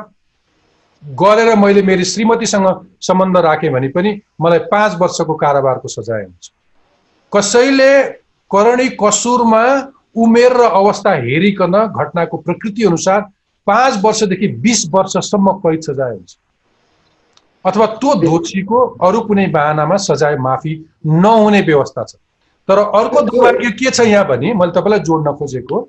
[1.03, 2.69] गरेर मैले मेरो श्रीमतीसँग
[3.09, 6.51] सम्बन्ध राखेँ भने पनि मलाई पाँच वर्षको कारावारको सजाय हुन्छ।
[7.33, 7.93] कसैले
[8.51, 9.65] करणी कसुरमा
[10.17, 13.21] उमेर र अवस्था हेरिकन घटनाको प्रकृति अनुसार
[13.67, 16.37] पाँच वर्षदेखि बिस वर्षसम्म कैद सजाय हुन्छ।
[17.65, 20.73] अथवा त्यो दोषीको अरू कुनै बाहनामा सजाय माफी
[21.07, 22.15] नहुने व्यवस्था छ।
[22.69, 25.81] तर अर्को दुर्भाग्य के छ यहाँ भने मैले तपाईँलाई जोड्न खोजेको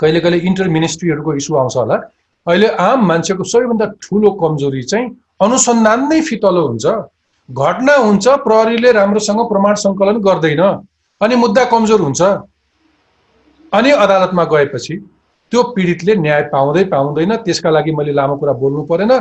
[0.00, 1.96] कहिले कहिले इन्टर मिनिस्ट्रीहरूको इस्यु आउँछ होला।
[2.46, 5.06] अहिले आम मान्छेको सबैभन्दा ठुलो कमजोरी चाहिँ
[5.42, 6.86] अनुसन्धान नै फितलो हुन्छ।
[7.48, 10.62] घटना हुन्छ प्रहरीले राम्रोसँग प्रमाण सङ्कलन गर्दैन।
[11.20, 12.22] अनि मुद्दा कमजोर हुन्छ।
[13.72, 14.94] अनि अदालतमा गएपछि
[15.52, 19.12] त्यो पीडितले न्याय पाउँदै पाउँदैन त्यसका लागि मैले लामो कुरा बोल्नु परेन।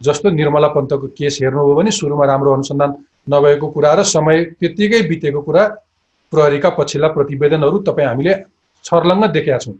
[0.00, 2.90] जस्तो निर्मला पन्तको केस हेर्नुभयो भने सुरुमा राम्रो अनुसन्धान
[3.30, 5.62] नभएको कुरा र समय त्यत्तिकै बितेको कुरा
[6.32, 8.34] प्रहरीका पछिल्ला प्रतिवेदनहरू तपाईँ हामीले
[8.84, 9.74] छर्लङ्ग देखेका छौँ।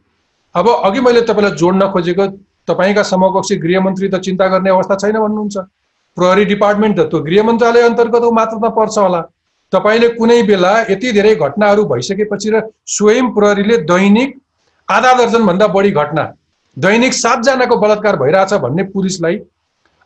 [0.54, 2.26] अब अघि मैले तपाईँलाई जोड्न खोजेको
[2.68, 5.56] तपाईँका समकक्षी गृहमन्त्री त चिन्ता गर्ने अवस्था छैन भन्नुहुन्छ।
[6.16, 9.20] प्रहरी डिपार्टमेन्ट त त्यो गृह मन्त्रालय अन्तर्गत मात्र त पर्छ होला।
[9.74, 12.60] तपाईँले कुनै बेला यति धेरै घटनाहरू भइसकेपछि र
[12.94, 14.36] स्वयं प्रहरीले दैनिक
[14.88, 16.24] आधा दर्जनभन्दा बढी घटना
[16.76, 19.38] दैनिक सातजनाको बलात्कार भइरहेछ भन्ने पुलिसलाई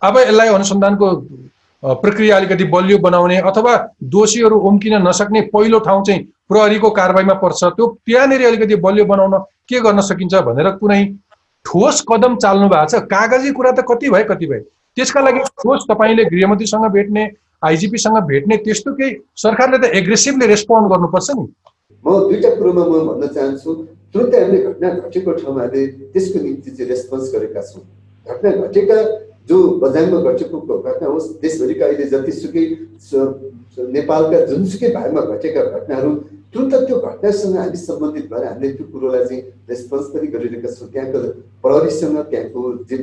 [0.03, 1.07] अब यसलाई अनुसन्धानको
[1.83, 3.75] प्रक्रिया अलिकति बलियो बनाउने अथवा
[4.15, 9.81] दोषीहरू उम्किन नसक्ने पहिलो ठाउँ चाहिँ प्रहरीको कारवाहीमा पर्छ त्यो त्यहाँनिर अलिकति बलियो बनाउन के
[9.81, 11.05] गर्न सकिन्छ भनेर कुनै
[11.67, 13.03] ठोस कदम चाल्नु भएको छ?
[13.13, 14.61] कागजी कुरा त कति भए कति भए?
[14.97, 17.25] त्यसका लागि ठोस तपाईँले गृहमन्त्रीसँग भेट्ने
[17.63, 19.11] आइजिपीसँग भेट्ने त्यस्तो केही
[19.45, 21.45] सरकारले त एग्रेसिभली रेस्पोन्ड गर्नुपर्छ नि।
[22.05, 23.71] म दुईटा कुरोमा म भन्न चाहन्छु
[24.15, 27.83] तुरन्तै हामीले घटना घटेको ठाउँमा हामीले त्यसको निम्ति चाहिँ रेस्पोन्स गरेका छौँ
[28.27, 28.97] घटना घटेका
[29.49, 32.65] जो बजारमा घटेको घटना होस् देशभरिका अहिले जतिसुकै
[33.97, 36.11] नेपालका जुनसुकै भागमा घटेका घटनाहरू
[36.55, 41.19] तुरन्त त्यो घटनासँग हामी सम्बन्धित भएर हामीले त्यो कुरोलाई चाहिँ रेस्पोन्स पनि गरिरहेका छौँ त्यहाँको
[41.61, 42.97] प्रहरीसँग त्यहाँको जे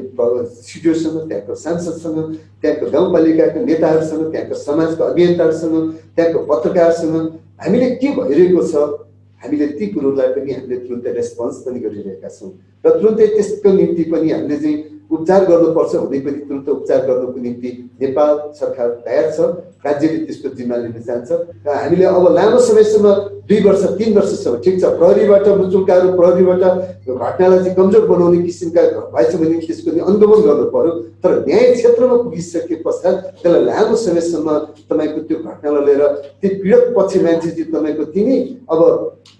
[0.66, 2.18] सिडिओसँग त्यहाँको सांसदसँग
[2.60, 5.76] त्यहाँको गाउँपालिकाका नेताहरूसँग त्यहाँको समाजको अभियन्ताहरूसँग
[6.16, 7.16] त्यहाँको पत्रकारसँग
[7.58, 8.76] हामीले के भइरहेको छ
[9.42, 12.52] हामीले ती कुरोलाई पनि हामीले तुरन्तै रेस्पोन्स पनि गरिरहेका छौँ
[12.84, 14.78] र तुरन्तै त्यसको निम्ति पनि हामीले चाहिँ
[15.12, 17.70] उपचार गर्नुपर्छ भने पनि तुरन्त उपचार गर्नको निम्ति
[18.02, 19.40] नेपाल सरकार तयार छ
[19.86, 21.32] राज्यले त्यसको जिम्मा लिन चाहन्छ
[21.66, 23.14] र हामीले अब लामो समयसम्म
[23.50, 26.64] दुई वर्ष तिन वर्षसम्म ठिक छ प्रहरीबाट मुचुल्काहरू प्रहरीबाट
[27.06, 28.82] घटनालाई चाहिँ कमजोर बनाउने किसिमका
[29.14, 30.92] भएछ भने त्यसको अनुगमन गर्नु पर्यो।
[31.24, 34.58] तर न्याय क्षेत्रमा पुगिसके पश्चात त्यसलाई लामो समयसम्म
[34.90, 36.02] तपाईँको त्यो घटनालाई लिएर
[36.42, 38.38] त्यो पीडक पक्ष मान्छे चाहिँ तपाईँको तिनी
[38.72, 38.82] अब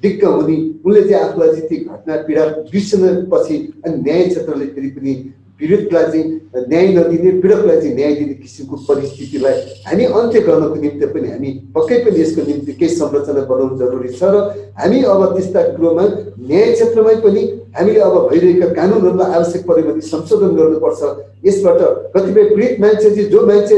[0.04, 5.14] दिक्क हुने उनले चाहिँ आफूलाई चाहिँ ती घटना पीडा बिर्सनपछि अनि न्याय क्षेत्रले फेरि पनि
[5.60, 11.30] पीडितलाई चाहिँ न्याय नदिने पीडकलाई चाहिँ न्याय दिने किसिमको परिस्थितिलाई हामी अन्त्य गर्नको निम्ति पनि
[11.30, 14.44] हामी पक्कै पनि यसको निम्ति केही संरचना बनाउनु जरुरी छ र
[14.76, 16.06] हामी अब त्यस्ता कुरोमा
[16.44, 21.02] न्याय क्षेत्रमै पनि हामीले अब भइरहेका कानुनहरूलाई आवश्यक भने संशोधन गर्नुपर्छ
[21.46, 21.80] यसबाट
[22.14, 23.78] कतिपय पीडित मान्छे चाहिँ जो मान्छे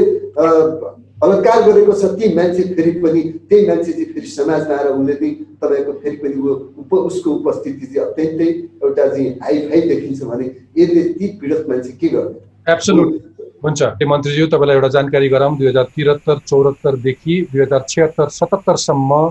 [1.17, 5.33] बलात्कार गरेको छ ती मान्छे फेरि पनि त्यही मान्छे चाहिँ फेरि समाजमा आएर उसले चाहिँ
[5.61, 8.49] तपाईँको फेरि पनि ऊ उप उसको उपस्थिति चाहिँ अत्यन्तै
[8.81, 13.25] एउटा चाहिँ हाई फाई देखिन्छ भने यसले ती पीडित मान्छे के गर्ने
[13.63, 19.21] हुन्छ मन्त्रीज्यू तपाईँलाई एउटा जानकारी गराउँ दुई हजार त्रिहत्तर चौहत्तरदेखि दुई हजार छिहत्तर सतहत्तरसम्म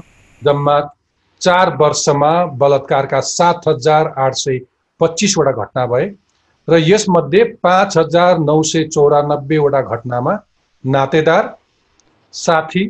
[0.42, 0.78] जम्मा
[1.40, 4.58] चार वर्षमा बलात्कारका सात हजार आठ सय
[5.00, 6.08] पच्चिसवटा घटना भए
[6.68, 10.34] र यसमध्ये पाँच हजार नौ सय चौरानब्बेवटा घटनामा
[10.84, 11.54] नातेदार
[12.36, 12.84] साथी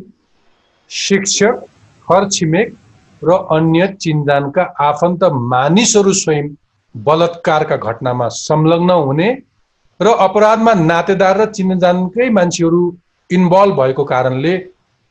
[0.90, 1.64] शिक्षक
[2.08, 2.74] हर छिमेक
[3.22, 6.48] र अन्य चिन्जानका आफन्त मानिसहरू स्वयं
[6.94, 9.28] बलात्कारका घटनामा संलग्न हुने
[10.00, 12.80] र अपराधमा नातेदार र चिन्जानकै मान्छेहरू
[13.30, 14.54] इन्भल्भ भएको कारणले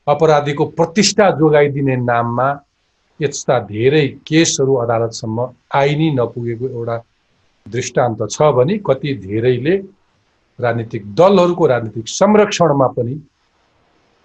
[0.08, 2.48] अपराधीको प्रतिष्ठा जोगाइदिने नाममा
[3.20, 6.98] यस्ता धेरै केसहरू अदालतसम्म आइ नै नपुगेको एउटा
[7.66, 9.76] दृष्टान्त छ भने कति धेरैले
[10.60, 13.16] राजनीतिक दलहरूको राजनीतिक संरक्षणमा पनि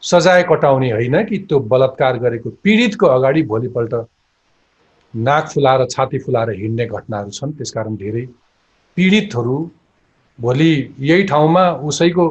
[0.02, 3.94] सजाय कटाउने होइन कि त्यो बलात्कार गरेको पीडितको अगाडि भोलिपल्ट
[5.14, 8.24] नाक फुलाएर छाती फुलाएर हिँड्ने घटनाहरू छन्। त्यसकारण धेरै
[8.96, 9.56] पीडितहरू
[10.38, 12.26] भोलि यही ठाउँमा उसैको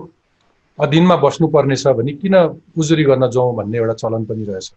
[0.80, 2.36] अधीनमा बस्नुपर्ने छ भने किन
[2.78, 4.72] उजुरी गर्न जाउँ भन्ने एउटा चलन पनि रहेछ।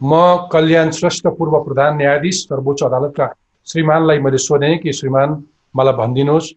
[0.00, 0.12] म
[0.52, 3.26] कल्याण श्रेष्ठ पूर्व प्रधान न्यायाधीश सर्वोच्च अदालतका
[3.66, 5.42] श्रीमानलाई मैले सोधेँ कि श्रीमान
[5.74, 6.52] मलाई भनिदिनुहोस्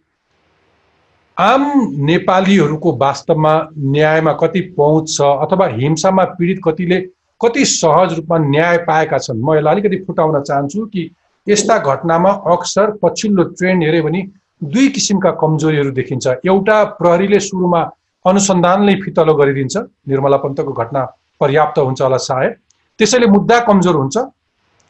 [1.37, 1.63] आम
[2.07, 6.99] नेपालीहरूको वास्तवमा न्यायमा कति पहुँच छ अथवा हिंसामा पीडित कतिले
[7.41, 9.41] कति सहज रूपमा न्याय पाएका छन्?
[9.43, 11.09] म यसलाई अलिकति फुटाउन चाहन्छु कि
[11.47, 14.21] यस्ता घटनामा अक्सर पछिल्लो ट्रेन्ड हेऱ्यो भने
[14.63, 17.81] दुई किसिमका कमजोरीहरू देखिन्छ। एउटा प्रहरीले सुरुमा
[18.25, 21.01] अनुसन्धानले फितलो गरिदिन्छ। निर्मला पन्तको घटना
[21.39, 22.53] पर्याप्त हुन्छ होला सायद।
[22.99, 24.17] त्यसैले मुद्दा कमजोर हुन्छ।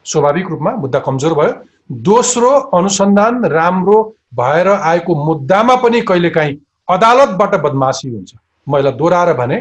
[0.06, 1.54] स्वाभाविक रूपमा मुद्दा कमजोर भयो।
[1.90, 3.98] दोस्रो अनुसन्धान राम्रो
[4.34, 6.58] भएर आएको मुद्दामा पनि कहिलेकाहीँ
[6.90, 8.34] अदालतबाट बदमासी हुन्छ।
[8.68, 9.58] मैले दोहोऱ्याएर भने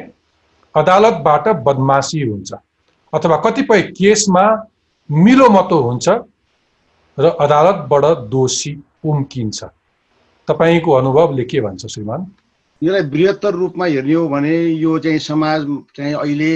[0.74, 2.52] अदालतबाट बदमासी हुन्छ।
[3.12, 4.44] अथवा कतिपय केसमा
[5.10, 6.08] मिलोमतो हुन्छ
[7.18, 8.72] र अदालतबाट दोषी
[9.04, 9.64] उम्किन्छ।
[10.48, 12.26] तपाईँको अनुभवले के भन्छ श्रीमान।
[12.82, 16.52] यसलाई बृहत्तर रूपमा हेर्ने हो भने यो चाहिँ समाज चाहिँ अहिले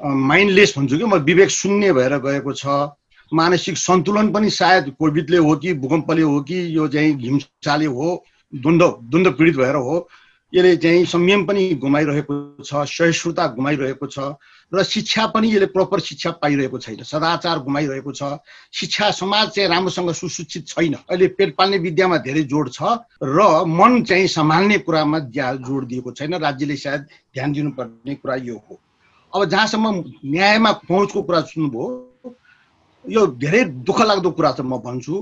[0.00, 2.66] माइन्डलेस भन्छु कि म विवेक शून्य भएर गएको छ।
[3.32, 8.82] मानसिक सन्तुलन पनि सायद कोभिडले हो कि भूकम्पले हो कि यो चाहिँ हिंसाले हो द्वन्द
[8.82, 10.08] द्वन्द पीडित भएर हो
[10.52, 12.34] यसले चाहिँ संयम पनि गुमाइरहेको
[12.64, 14.18] छ सहिष्णुता गुमाइरहेको छ
[14.72, 18.38] र शिक्षा पनि यसले प्रपर शिक्षा पाइरहेको छैन सदाचार गुमाइरहेको छ।
[18.72, 22.82] शिक्षा समाज चाहिँ राम्रोसँग सुशिक्षित छैन। अहिले पेट पाल्ने विद्यामा धेरै जोड छ
[23.22, 27.00] र मन चाहिँ सम्हाल्ने कुरामा जोड दिएको छैन। राज्यले सायद
[27.34, 28.80] ध्यान दिनुपर्ने कुरा यो हो।
[29.32, 31.86] अब जहाँसम्म न्यायमा पहुँचको कुरा सुन्नुभयो
[33.04, 35.14] यो धेरै दुःख लाग्दो कुरा चाहिँ म भन्छु।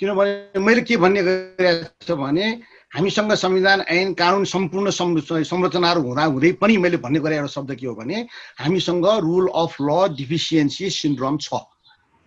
[0.00, 2.44] किनभने मैले के भन्ने गरिरहेको छ भने
[2.90, 7.86] हामीसँग संविधान ऐन कानुन सम्पूर्ण संरचनाहरू हुँदा हुँदै पनि मैले भन्ने गरे एउटा शब्द के
[7.86, 8.26] हो भने
[8.58, 11.54] हामीसँग rule of law deficiency syndrome छ।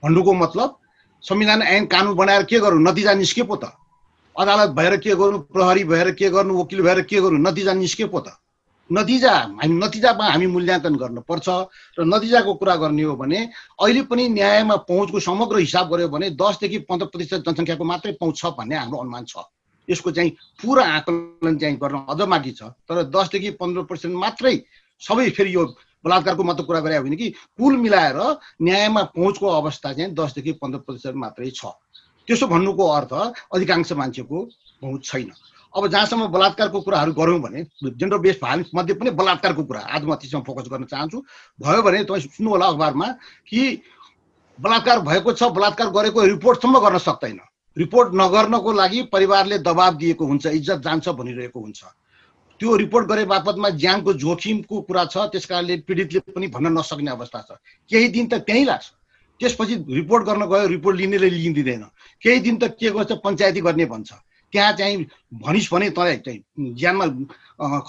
[0.04, 0.78] भन्नुको मतलब
[1.24, 2.80] संविधान ऐन कानुन बनाएर के गर्नु?
[2.80, 3.76] नतिजा निस्के पो त।
[4.36, 5.38] अदालत भएर के गर्नु?
[5.52, 6.54] प्रहरी भएर के गर्नु?
[6.62, 7.39] वकिल भएर के गर्नु?
[7.50, 8.38] नतिजा निस्के पो त।
[8.91, 11.48] नतिजा हामी नतिजामा हामी मूल्याङ्कन गर्नुपर्छ
[11.98, 13.39] र नतिजाको कुरा गर्ने हो भने
[13.80, 18.46] अहिले पनि न्यायमा पहुँचको समग्र हिसाब गऱ्यो भने दसदेखि पन्ध्र प्रतिशत जनसङ्ख्याको मात्रै पहुँच छ
[18.60, 19.48] भन्ने हाम्रो अनुमान छ।
[19.88, 24.56] यसको चाहिँ पुरा आकलन चाहिँ गर्न अझ बाँकी छ। तर दसदेखि पन्ध्र पर्सेन्ट मात्रै
[25.02, 25.63] सबै फेरि यो
[26.04, 28.19] बलात्कारको मात्र कुरा गरे होइन कि कुल मिलाएर
[28.62, 31.72] न्यायमा पहुँचको अवस्था चाहिँ दसदेखि पन्ध्र प्रतिशत मात्रै छ।
[32.28, 33.13] त्यसो भन्नुको अर्थ
[33.56, 34.38] अधिकांश मान्छेको
[34.84, 35.32] पहुँच छैन।
[35.76, 40.16] अब जहाँसम्म बलात्कारको कुराहरू गऱ्यौँ भने जेन्डर बेस भाइलेन्स मध्ये पनि बलात्कारको कुरा आज म
[40.16, 41.18] त्यसमा फोकस गर्न चाहन्छु।
[41.62, 43.08] भयो भने तपाईँ सुन्नु होला अखबारमा
[43.50, 43.62] कि
[44.60, 47.40] बलात्कार भएको छ बलात्कार गरेको रिपोर्टसम्म गर्न सक्दैन।
[47.78, 51.82] रिपोर्ट नगर्नको लागि परिवारले दबाब दिएको हुन्छ इज्जत जान्छ भनिरहेको हुन्छ।
[52.62, 57.40] त्यो रिपोर्ट गरे बापतमा ज्यानको जोखिमको कुरा छ त्यस कारणले पीडितले पनि भन्न नसक्ने अवस्था
[57.50, 57.58] छ।
[57.90, 58.86] केही दिन त त्यहीँ लाग्छ।
[59.42, 61.84] त्यसपछि रिपोर्ट गर्न गयो रिपोर्ट लिनेले लिइदिँदैन।
[62.22, 64.14] केही दिन त के गर्छ पञ्चायती गर्ने भन्छ।
[64.54, 65.06] त्यहाँ चाहिँ
[65.42, 67.06] भनिस् भने तँलाई चाहिँ ज्यानमा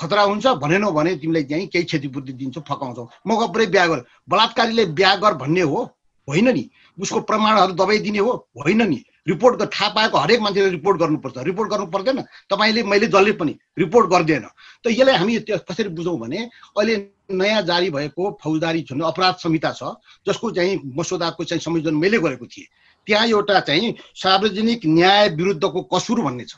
[0.01, 4.85] खतरा हुन्छ भनेनौ भने तिमीलाई चाहिँ केही क्षतिपूर्ति दिन्छौ फकाउँछौ। मौका पुरै बिहा गर। बलात्कारीले
[4.97, 5.83] बिहा गर भन्ने हो
[6.29, 6.71] होइन नि?
[6.99, 9.05] उसको प्रमाणहरू दबाई दिने हो होइन नि?
[9.29, 14.11] रिपोर्ट थाहा पाएको हरेक मान्छेले रिपोर्ट गर्नुपर्छ। रिपोर्ट गर्नु पर्दैन। तपाईँले मैले जसले पनि रिपोर्ट
[14.11, 14.47] गर्दैन
[14.85, 16.97] त यसलाई हामी कसरी बुझौँ भने अहिले
[17.33, 19.97] नयाँ जारी भएको फौजदारी जुन अपराध संहिता छ
[20.29, 22.69] जसको चाहिँ मसौदाको चाहिँ संयोजन मैले गरेको थिएँ।
[23.07, 26.57] त्यहाँ एउटा चाहिँ सार्वजनिक न्याय विरुद्धको कसुर भन्ने छ।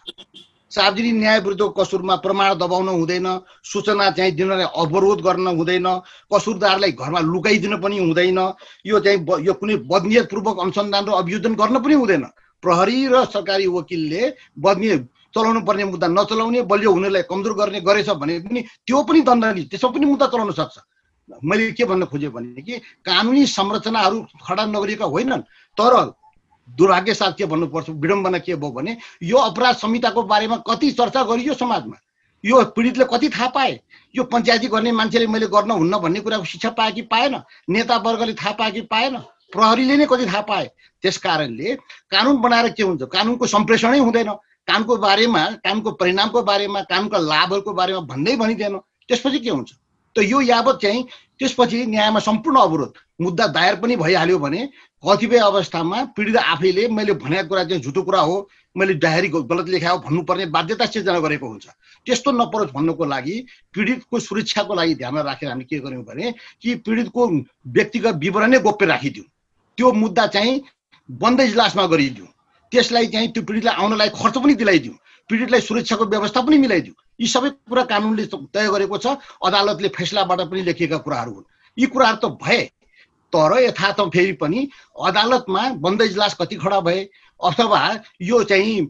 [0.73, 3.27] सार्वजनिक न्याय विरुद्धको कसुरमा प्रमाण दबाउन हुँदैन
[3.65, 5.87] सूचना चाहिँ दिनलाई अवरोध गर्न हुँदैन
[6.35, 8.39] कसुरदारलाई घरमा लुकाइदिन पनि हुँदैन
[8.87, 12.25] यो चाहिँ यो कुनै बदनियतपूर्वक अनुसन्धान र अभियोजन गर्न पनि हुँदैन।
[12.63, 14.23] प्रहरी र सरकारी वकिलले
[14.59, 19.65] बदनियत चलाउनु पर्ने मुद्दा नचलाउने बलियो हुनेलाई कमजोर गर्ने गरेछ भने पनि त्यो पनि दण्डनीय
[19.71, 20.77] त्यसमा पनि मुद्दा चलाउन सक्छ।
[21.45, 25.43] मैले के भन्न खोजेँ भने कि कानुनी संरचनाहरू खडा नगरिएका होइनन्
[25.79, 25.93] तर
[26.69, 31.55] दुर्भाग्य साथ के भन्नुपर्छ विडम्बना के भयो भने यो अपराध संहिताको बारेमा कति चर्चा गरियो
[31.55, 31.97] समाजमा?
[32.45, 33.81] यो पीडितले कति थाहा पाए?
[34.15, 37.41] यो पञ्चायती गर्ने मान्छेले मैले गर्न हुन्न भन्ने कुराको शिक्षा पाए कि पाएन?
[37.71, 39.17] नेता वर्गले थाहा पाए कि पाएन?
[39.53, 40.71] प्रहरीले नै कति थाहा पाए?
[41.03, 41.75] त्यस कारणले
[42.11, 43.03] कानुन बनाएर के हुन्छ?
[43.03, 44.31] कानुनको सम्प्रेषणै हुँदैन।
[44.67, 49.73] कामको बारेमा कामको परिणामको बारेमा कामका लाभहरूको बारेमा भन्दै भनिँदैन त्यसपछि के हुन्छ?
[50.17, 51.03] त यो यावत चाहिँ
[51.39, 54.67] त्यसपछि न्यायमा सम्पूर्ण अवरोध मुद्दा दायर पनि भइहाल्यो भने
[55.05, 58.37] कतिपय अवस्थामा पीडित आफैले मैले भनेको कुरा चाहिँ झुटो कुरा हो
[58.77, 61.67] मैले डायरी गलत लेखायो भन्नुपर्ने बाध्यता सिर्जना गरेको हुन्छ।
[62.07, 63.37] त्यस्तो नपरोस् भन्नुको लागि
[63.75, 67.29] पीडितको सुरक्षाको लागि ध्यानमा राखेर हामी के गर्यौँ भने कि पीडितको
[67.77, 69.27] व्यक्तिगत विवरण नै गोप्य राखिदिउँ।
[69.79, 70.61] त्यो मुद्दा चाहिँ
[71.09, 72.29] बन्द इजलासमा गरिदिउँ।
[72.73, 74.97] त्यसलाई चाहिँ त्यो पीडितलाई आउनलाई खर्च पनि दिलाइदिउँ।
[75.31, 80.63] पीडितलाई सुरक्षाको व्यवस्था पनि मिलाइदिउँ। यी सबै कुरा कानुनले तय गरेको छ। अदालतले फैसलाबाट पनि
[80.63, 81.45] लेखिएका कुराहरू हुन्।
[81.79, 82.63] यी कुराहरू त भए
[83.33, 84.69] तर यथार्थ फेरि पनि
[85.03, 87.01] अदालतमा बन्द इजलास कति खडा भए
[87.41, 87.81] अथवा
[88.23, 88.81] यो चाहिँ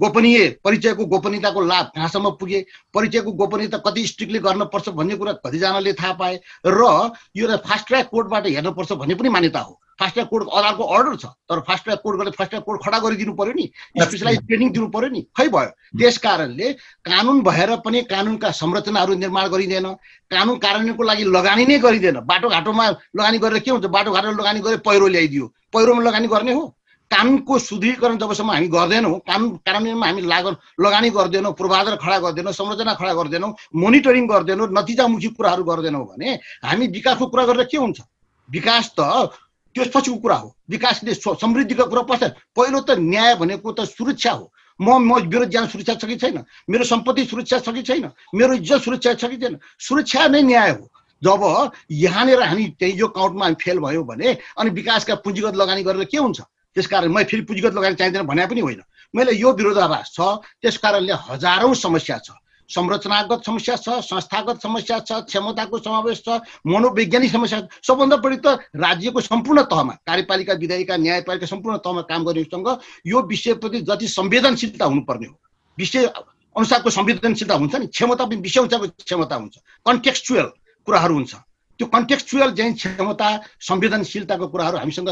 [0.00, 2.64] गोपनीय परिचयको गोपनीयताको लाभ कहाँसम्म पुगे?
[2.94, 8.46] परिचयको गोपनीयता कति स्ट्रिक्टली गर्नुपर्छ भन्ने कुरा कतिजनाले थाहा पाए र यो फास्ट ट्र्याक कोर्टबाट
[8.46, 12.18] हेर्नुपर्छ भन्ने पनि मान्यता हो। फास्ट ट्र्याक कोर्ट अदालतको अर्डर छ तर फास्ट ट्र्याक कोर्ट
[12.18, 13.64] गरेर फास्ट ट्र्याक कोर्ट खडा गरिदिनु पर्यो नि।
[14.00, 15.70] स्पेसलाइज ट्रेनिङ दिनु पर्यो नि। खै भयो?
[15.98, 16.72] त्यस कारणले
[17.04, 19.86] कानुन भएर पनि कानुनका संरचनाहरू निर्माण गरिँदैन।
[20.32, 23.86] कानुन कार्यान्वयनको लागि लगानी नै गरिँदैन। बाटोघाटोमा लगानी गरेर के हुन्छ?
[23.86, 26.64] बाटोघाटो लगानी गरेर पहिरो ल्याइदियो। पहिरोमा लगानी गर्ने हो।
[27.10, 30.46] कानुनको सुदृढीकरण जबसम्म हामी गर्दैनौँ कानुन कार्यान्वयनमा हामी लाग
[30.80, 36.86] लगानी गर्दैनौँ पूर्वाधार खडा गर्दैनौँ संरचना खडा गर्दैनौँ मोनिटरिङ गर्दैनौँ नतिजामुखी कुराहरू गर्दैनौँ भने हामी
[36.86, 38.00] विकासको कुरा गरेर के हुन्छ?
[38.48, 39.30] विकास त
[39.74, 42.22] त्यसपछिको कुरा हो। विकासले समृद्धिको कुरा पर्छ
[42.56, 46.42] पहिलो त न्याय भनेको त सुरक्षा हो। म म मेरो ज्यान सुरक्षा छ कि छैन?
[46.70, 48.10] मेरो सम्पत्ति सुरक्षा छ कि छैन?
[48.34, 49.58] मेरो इज्जत सुरक्षा छ कि छैन?
[49.78, 50.88] सुरक्षा नै न्याय हो।
[51.22, 51.42] जब
[51.90, 56.18] यहाँनिर हामी त्यही जो काउन्टमा हामी फेल भयो भने अनि विकासका पुँजीगत लगानी गरेर के
[56.18, 56.40] हुन्छ?
[56.76, 58.82] त्यसकारण मैले फेरि पुँजीगत लगानी चाहिँदैन भने पनि होइन।
[59.14, 60.20] मैले यो विरोधाभास छ
[60.62, 62.30] त्यस कारणले हजारौँ समस्या छ।
[62.70, 69.20] संरचनागत समस्या छ संस्थागत समस्या छ क्षमताको समावेश छ मनोवैज्ञानिक समस्या सबभन्दा बढी त राज्यको
[69.20, 72.68] सम्पूर्ण तहमा कार्यपालिका विधायिका न्यायपालिका सम्पूर्ण तहमा काम गर्नेसँग
[73.06, 75.34] यो विषयप्रति जति संवेदनशीलता हुनुपर्ने हो
[75.78, 79.56] विषय अनुसारको संवेदनशीलता हुन्छ नि। क्षमता पनि विषय अनुसारको क्षमता हुन्छ।
[79.86, 80.46] कन्टेक्चुअल
[80.86, 81.34] कुराहरू हुन्छ।
[81.80, 83.28] त्यो कन्टेक्चुअल चाहिँ क्षमता
[83.64, 85.08] संवेदनशीलताको कुराहरू हामीसँग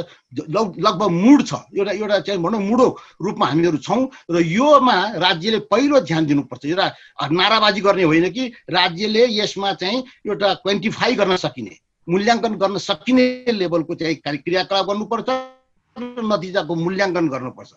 [0.84, 2.86] लगभग मुड छ। एउटा एउटा चाहिँ भनौँ मुडो
[3.24, 6.86] रूपमा हामीहरू छौँ र योमा राज्यले पहिलो ध्यान दिनुपर्छ। एउटा
[7.32, 11.72] नाराबाजी गर्ने होइन कि राज्यले यसमा चाहिँ एउटा क्वान्टिफाई गर्न सकिने
[12.08, 15.28] मूल्याङ्कन गर्न सकिने लेभलको चाहिँ क्रियाकलाप गर्नुपर्छ
[15.96, 17.72] नतिजाको मूल्याङ्कन गर्नुपर्छ।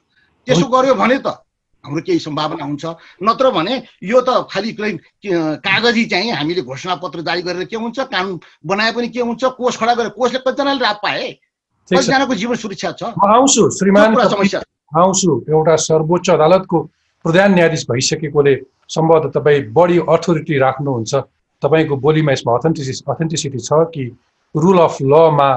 [0.47, 1.39] त्यसो गर्यो भने त
[1.83, 2.85] हाम्रो केही सम्भावना हुन्छ।
[3.23, 4.71] नत्र भने यो त खालि
[5.65, 9.77] कागजी चाहिँ हामीले घोषणा पत्र जारी गरेर के हुन्छ कानुन बनाए पनि के हुन्छ कोष
[9.77, 11.29] खडा गरेर कोषले कतिजनाले राप पाए?
[11.91, 13.03] कतिजनाको जीवन सुरक्षा छ?
[13.17, 14.15] आउँछु श्रीमान
[14.91, 16.77] आउँछु एउटा सर्वोच्च अदालतको
[17.25, 18.55] प्रधान न्यायाधीश भइसकेकोले
[18.89, 21.13] सम्भवतः तपाईँ बढी अथोरिटी राख्नुहुन्छ।
[21.63, 24.03] तपाईँको बोलीमा यसमा अथेन्टिसिस अथेन्टिसिटी छ कि
[24.55, 25.49] रुल अफ लमा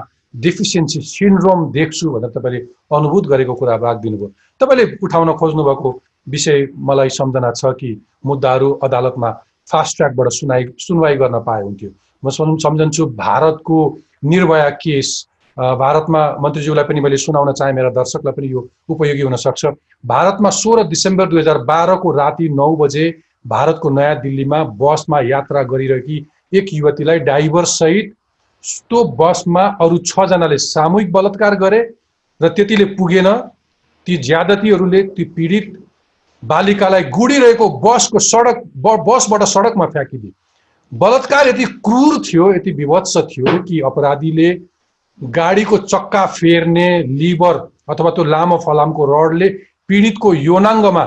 [0.45, 2.61] डेफिसियन्सी सिन्ड्रोम देख्छु भनेर तपाईँले
[2.93, 4.29] अनुभूत गरेको कुरा राखिदिनु भयो
[4.61, 5.91] तपाईँले उठाउन खोज्नुभएको
[6.27, 7.91] विषय मलाई सम्झना छ कि
[8.27, 9.31] मुद्दाहरू अदालतमा
[9.69, 11.91] फास्ट ट्र्याकबाट सुनाइ सुनवाई गर्न पाए हुन्थ्यो
[12.23, 13.79] म सम्झन्छु भारतको
[14.25, 15.11] निर्भया केस
[15.57, 19.67] भारतमा मन्त्रीज्यूलाई पनि मैले सुनाउन चाहेँ मेरा दर्शकलाई पनि यो उपयोगी हुनसक्छ
[20.07, 23.07] भारतमा सोह्र डिसेम्बर दुई हजार बाह्रको राति नौ बजे
[23.47, 26.17] भारतको नयाँ दिल्लीमा बसमा यात्रा गरिरहेकी
[26.59, 28.13] एक युवतीलाई ड्राइभरसहित
[28.65, 31.81] त्यो बसमा अरू छजनाले सामूहिक बलात्कार गरे
[32.41, 33.29] र त्यतिले पुगेन।
[34.07, 35.67] ती ज्यादतीहरूले ती पीडित
[36.45, 38.63] बालिकालाई गुडिरहेको बसको सडक
[39.09, 40.33] बसबाट सडकमा फ्याँकिदिए।
[40.93, 44.49] बलात्कार यति क्रूर थियो यति विभत्स थियो कि अपराधीले
[45.19, 47.57] गाडीको चक्का फेर्ने लिभर
[47.91, 49.49] अथवा त्यो लामो फलामको रडले
[49.89, 51.05] पीडितको योनाङ्गमा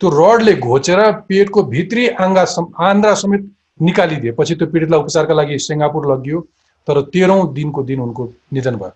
[0.00, 2.44] त्यो रडले घोचेर पेटको भित्री आङ्गा
[2.88, 3.50] आन्द्रा समेत
[3.82, 6.40] निकालिदिए। पछि त्यो पीडितलाई उपचारका लागि सिङ्गापुर लगियो
[6.88, 8.24] तर तेह्रौँ दिनको दिन उनको
[8.54, 8.92] निधन भयो।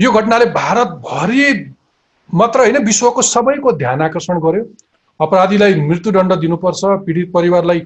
[0.00, 1.52] यो घटनाले भारतभरि
[2.34, 4.64] मात्र होइन विश्वको सबैको ध्यान आकर्षण गर्यो।
[5.20, 7.80] अपराधीलाई मृत्युदण्ड दिनुपर्छ पीडित परिवारलाई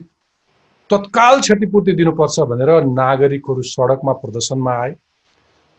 [0.90, 4.94] तत्काल क्षतिपूर्ति दिनुपर्छ भनेर नागरिकहरू सडकमा प्रदर्शनमा आए।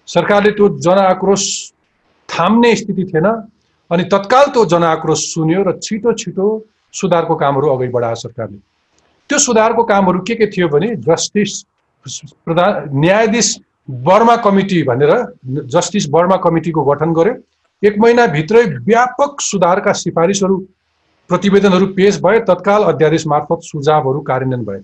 [0.07, 1.45] सरकारले त्यो जनआक्रोश
[2.29, 3.27] थाम्ने स्थिति थिएन
[3.91, 6.47] अनि तत्काल त्यो जनआक्रोश सुन्यो र छिटो छिटो
[6.93, 8.57] सुधारको कामहरू अगाडि बढायो सरकारले।
[9.29, 11.63] त्यो सुधारको कामहरू के के थियो भने जस्टिस
[12.45, 13.57] प्रधान न्यायाधीश
[14.01, 15.11] बर्मा कमिटी भनेर
[15.69, 17.33] जस्टिस बर्मा कमिटीको गठन गर्यो।
[17.83, 20.57] एक महिनाभित्रै व्यापक सुधारका सिफारिसहरू
[21.29, 24.79] प्रतिवेदनहरू पेश भए तत्काल अध्यादेश मार्फत सुझावहरू कार्यान्वयन भए।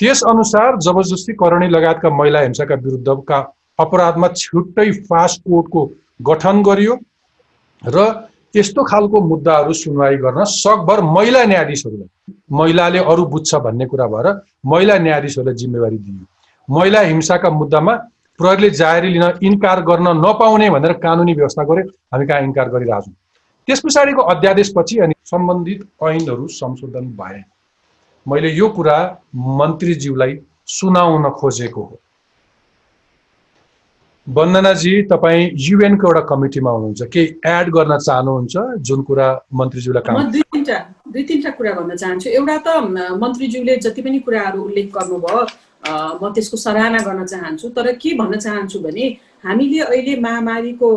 [0.00, 3.38] त्यसअनुसार जबरजस्ती करणी लगायतका महिला हिंसाका विरुद्धका
[3.78, 5.84] अपराधमा छुट्टै फास्ट कोर्टको
[6.22, 6.96] गठन गरियो
[7.82, 8.04] र
[8.54, 14.28] यस्तो खालको मुद्दाहरू सुनवाई गर्न सकभर महिला न्यायाधीशहरूलाई महिलाले अरू बुझ्छ भन्ने कुरा भएर
[14.66, 17.96] महिला न्यायाधीशहरूलाई जिम्मेवारी दिइयो महिला हिंसाका मुद्दामा
[18.38, 23.14] प्रहरीले जाहेरी लिन इन्कार गर्न नपाउने भनेर कानुनी व्यवस्था गर्यो हामी कहाँ इन्कार गरिरहेछौँ
[23.68, 27.42] त्यस पछाडिको अध्यादेशपछि अनि सम्बन्धित ऐनहरू संशोधन भए।
[28.26, 28.98] मैले यो कुरा
[29.60, 31.98] मन्त्रीज्यूलाई सुनाउन खोजेको हो।
[34.26, 38.54] वन्दनाजी तपाईँ युएनको एउटा कमिटीमा हुनुहुन्छ। केही एड गर्न चाहनुहुन्छ?
[38.86, 40.78] जुन कुरा मन्त्रीज्यूलाई काम दुई तिनवटा
[41.12, 42.68] दुई तिनवटा कुरा भन्न चाहन्छु। एउटा त
[43.22, 45.46] मन्त्रीज्यूले जति पनि कुराहरू उल्लेख गर्नुभयो
[45.88, 49.06] म त्यसको सराहना गर्न चाहन्छु। तर के भन्न चाहन्छु भने
[49.44, 50.88] हामीले अहिले महामारीको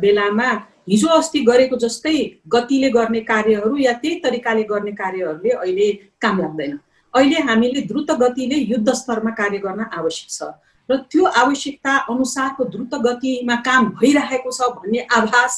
[0.00, 0.48] बेलामा
[0.88, 2.16] हिजो अस्ति गरेको जस्तै
[2.48, 5.88] गतिले गर्ने कार्यहरू या त्यही तरिकाले गर्ने कार्यहरूले अहिले
[6.22, 6.78] काम लाग्दैन।
[7.14, 10.40] अहिले हामीले द्रुत गतिले युद्ध स्तरमा कार्य गर्न आवश्यक छ।
[10.88, 15.52] र त्यो आवश्यकता अनुसारको द्रुत गतिमा काम भइरहेको छ भन्ने आभास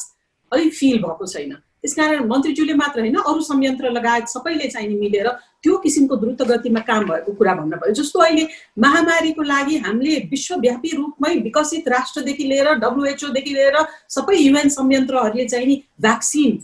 [0.51, 5.27] अलिक फिल भएको छैन। त्यसकारण मन्त्रीज्यूले मात्र होइन अरू संयन्त्र लगायत सबैले चाहिँ मिलेर
[5.63, 8.47] त्यो किसिमको द्रुत गतिमा काम भएको कुरा भन्न पर्यो जस्तो अहिले
[8.85, 13.77] महामारीको लागि हामीले विश्वव्यापी रूपमै विकसित राष्ट्रदेखि लिएर डब्लुएचओदेखि लिएर
[14.09, 16.57] सबै युएन संयन्त्रहरूले चाहिँ नि भ्याक्सिन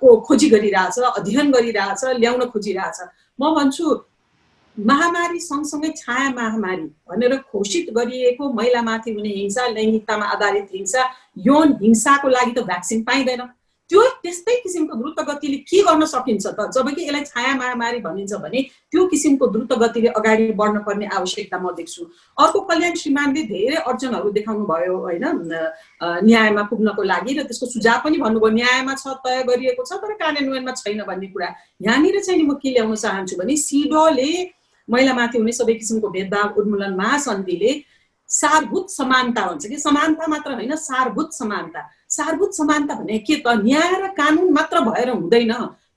[0.00, 2.98] को खोजी गरिरहेछ अध्ययन गरिरहेछ ल्याउन खोजिरहेछ।
[3.40, 3.84] म भन्छु
[4.76, 11.02] महामारी सँगसँगै छाया महामारी भनेर घोषित गरिएको महिलामाथि हुने हिंसा लैङ्गिकतामा आधारित हिंसा
[11.46, 13.42] यौन हिंसाको लागि त भ्याक्सिन पाइँदैन।
[13.90, 16.60] त्यो त्यस्तै किसिमको द्रुत गतिले के गर्न सकिन्छ त?
[16.74, 18.60] जबकि यसलाई छाया महामारी भनिन्छ भने
[18.90, 22.02] त्यो किसिमको द्रुत गतिले अगाडि बढ्न पर्ने आवश्यकता म देख्छु।
[22.34, 25.24] अर्को कल्याण श्रीमानले धेरै अडचनहरू देखाउनु भयो होइन?
[26.02, 30.72] न्यायमा पुग्नको लागि र त्यसको सुझाव पनि भन्नुभयो। न्यायमा छ तय गरिएको छ तर कार्यान्वयनमा
[30.82, 31.48] छैन भन्ने कुरा।
[31.86, 34.30] यहाँनिर चाहिँ म के ल्याउन चाहन्छु भने सिडोले
[34.88, 37.70] महिलामाथि हुने सबै किसिमको भेदभाव उन्मूलन महासन्धिले
[38.30, 41.80] सारभूत समानता भन्छ कि समानता मात्र होइन सारभूत समानता।
[42.16, 43.46] सारभूत समानता भने के त?
[43.64, 45.52] न्याय र कानुन मात्र भएर हुँदैन।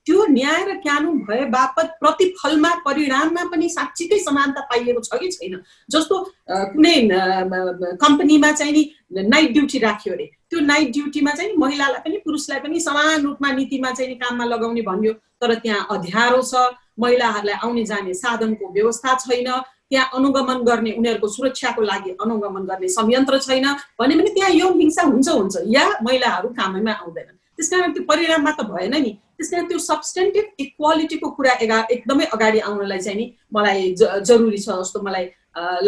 [0.07, 5.61] त्यो न्याय र कानुन भए बापत प्रतिफलमा परिणाममा पनि साँच्चीकै समानता पाइएको छ कि छैन?
[5.91, 6.15] जस्तो
[6.73, 6.95] कुनै
[8.01, 8.83] कम्पनीमा चाहिँ नि
[9.29, 13.91] नाइट ड्युटी राख्यो अरे। त्यो नाइट ड्युटीमा चाहिँ महिलालाई पनि पुरुषलाई पनि समान रूपमा नीतिमा
[13.91, 19.49] चाहिँ काममा लगाउने भन्यो। तर त्यहाँ अध्यारो छ। महिलाहरूलाई आउने जाने साधनको व्यवस्था छैन।
[19.89, 23.67] त्यहाँ अनुगमन गर्ने उनीहरूको सुरक्षाको लागि अनुगमन गर्ने संयन्त्र छैन
[23.99, 28.51] भने पनि त्यहाँ यौन हिंसा हुन्छ हुन्छ। या महिलाहरू कामैमा आउँदैनन्। त्यस कारण त्यो परिणाममा
[28.51, 33.25] त भएन नि। त्यस कारण त्यो सब्सटेन्टिभ इक्वालिटीको कुरा एगा एकदमै अगाडि आउनलाई चाहिँ नि
[33.55, 35.25] मलाई जरुरी छ जस्तो मलाई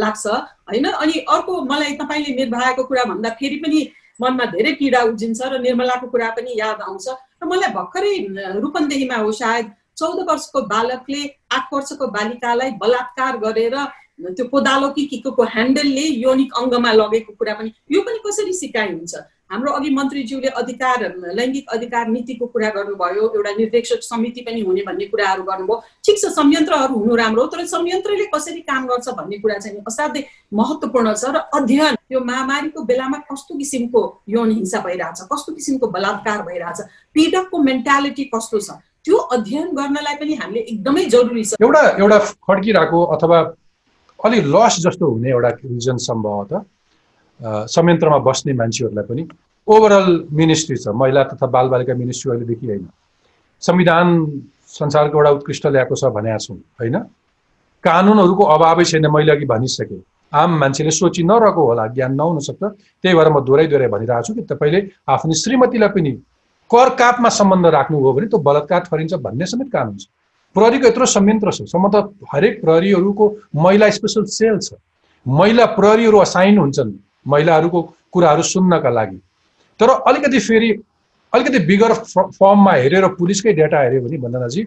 [0.01, 0.85] लाग्छ होइन?
[0.85, 3.79] अनि अर्को मलाई तपाईँले निर्वाहको कुरा भन्दा फेरि पनि
[4.21, 7.05] मनमा धेरै पीडा उब्जिन्छ र निर्मलाको कुरा पनि याद आउँछ।
[7.41, 8.13] र मलाई भर्खरै
[8.65, 9.65] रूपन्देहीमा हो सायद।
[10.01, 11.23] चौध वर्षको बालकले
[11.57, 13.75] आठ वर्षको बालिकालाई बलात्कार गरेर
[14.21, 19.15] त्यो कोदालो कि किको ह्यान्डलले योनिक अङ्गमा लगेको कुरा पनि यो पनि कसरी सिकाइ हुन्छ?
[19.51, 20.99] हाम्रो अघि मन्त्रीज्यूले अधिकार
[21.37, 26.31] लैङ्गिक अधिकार नीतिको कुरा गर्नुभयो एउटा निर्देशक समिति पनि हुने भन्ने कुराहरू गर्नुभयो। ठिक छ
[26.37, 30.23] संयन्त्रहरू हुनु राम्रो तर संयन्त्रले कसरी काम गर्छ भन्ने कुरा चाहिँ असाध्यै
[30.59, 34.05] महत्त्वपूर्ण छ र अध्ययन यो महामारीको बेलामा कस्तो किसिमको
[34.37, 36.79] यौन हिंसा भइरहेछ कस्तो किसिमको बलात्कार भइरहेछ
[37.15, 38.79] पीडकको मेन्टालिटी कस्तो छ?
[39.05, 43.39] त्यो अध्ययन गर्नलाई पनि हामीले एकदमै जरुरी छ। एउटा एउटा फड्किरहेको अथवा
[44.19, 46.59] अलिक लस जस्तो हुने एउटा रिजन सम्भवतः
[47.67, 49.23] संयन्त्रमा बस्ने मान्छेहरूलाई पनि
[49.67, 52.85] ओभरअल मिनिस्ट्री छ महिला तथा बालबालिका मिनिस्ट्री अहिलेदेखि होइन।
[53.63, 54.07] संविधान
[54.69, 56.97] संसारको एउटा उत्कृष्ट ल्याएको छ भनेका छौँ होइन?
[57.83, 62.63] कानुनहरूको अभावै छैन मैले अघि भनिसकेँ। आम मान्छेले सोचि नरहेको होला ज्ञान नहुन सक्छ।
[63.01, 64.79] त्यही भएर म दोहोऱ्याइ दोहोऱ्याइ भनिरहेको छु कि तपाईँले
[65.09, 66.11] आफ्नो श्रीमतीलाई पनि
[66.72, 70.05] कर कापमा सम्बन्ध राख्नुभयो भने त्यो बलात्कार ठरिन्छ भन्ने समेत कानुन छ।
[70.55, 71.95] प्रहरीको यत्रो संयन्त्र छ। सम्म त
[72.34, 74.80] हरेक प्रहरीहरूको महिला स्पेसल सेल छ।
[75.26, 76.93] महिला प्रहरीहरू असाइन हुन्छन्
[77.28, 77.82] महिलाहरूको
[78.13, 79.17] कुराहरू सुन्नका लागि।
[79.80, 80.69] तर अलिकति फेरि
[81.34, 84.65] अलिकति बिगर फर्ममा हेरेर पुलिसकै डेटा हेऱ्यो भने वन्दनाजी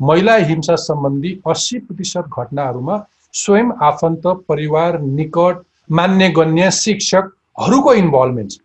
[0.00, 2.96] महिला हिंसा सम्बन्धी अस्सी प्रतिशत घटनाहरूमा
[3.34, 8.58] स्वयं आफन्त परिवार निकट मान्य गण्य शिक्षकहरूको इन्भल्भमेन्ट छ।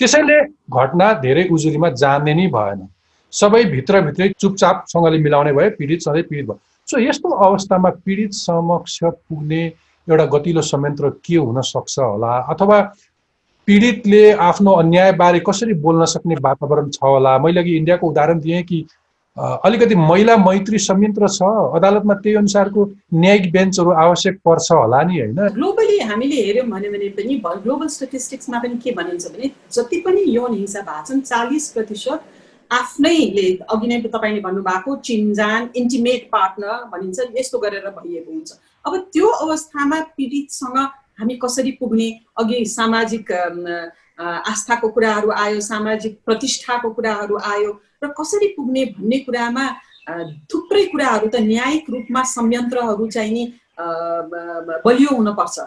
[0.00, 0.38] त्यसैले
[0.72, 2.86] घटना धेरै उजुरीमा जाने नै भएन।
[3.32, 9.62] सबै भित्रभित्रै चुपचापसँगले मिलाउने भयो पीडित सधैँ पीडित भयो। सो यस्तो अवस्थामा पीडित समक्ष पुग्ने
[10.08, 12.32] एउटा गतिलो संयन्त्र के हुन सक्छ होला?
[12.52, 12.80] अथवा
[13.68, 17.38] पीडितले आफ्नो अन्यायबारे कसरी बोल्न सक्ने वातावरण छ होला?
[17.38, 18.84] मैले अघि इन्डियाको उदाहरण दिएँ कि
[19.36, 21.42] अलिकति महिला मैत्री संयन्त्र छ।
[21.76, 22.84] अदालतमा त्यही अनुसारको
[23.14, 25.36] न्यायिक बेन्चहरू आवश्यक पर्छ होला नि होइन?
[25.54, 30.80] ग्लोबली हामीले हेऱ्यौँ भने पनि ग्लोबल स्टेटिस्टिक्समा पनि के भनिन्छ भने जति पनि यौन हिंसा
[30.80, 32.20] भएको छन् चालिस प्रतिशत
[32.70, 38.52] आफ्नैले अघि नै तपाईँले भन्नुभएको चिन्जान इन्टिमेट पार्टनर भनिन्छ यस्तो गरेर भइएको हुन्छ।
[38.84, 40.78] अब त्यो अवस्थामा पीडितसँग
[41.20, 42.08] हामी कसरी पुग्ने
[42.40, 43.32] अघि सामाजिक
[44.18, 47.70] आस्थाको कुराहरू आयो सामाजिक प्रतिष्ठाको कुराहरू आयो
[48.04, 49.64] र कसरी पुग्ने भन्ने कुरामा
[50.50, 53.44] थुप्रै कुराहरू त न्यायिक रूपमा संयन्त्रहरू चाहिँ नि
[54.84, 55.58] बलियो हुनपर्छ।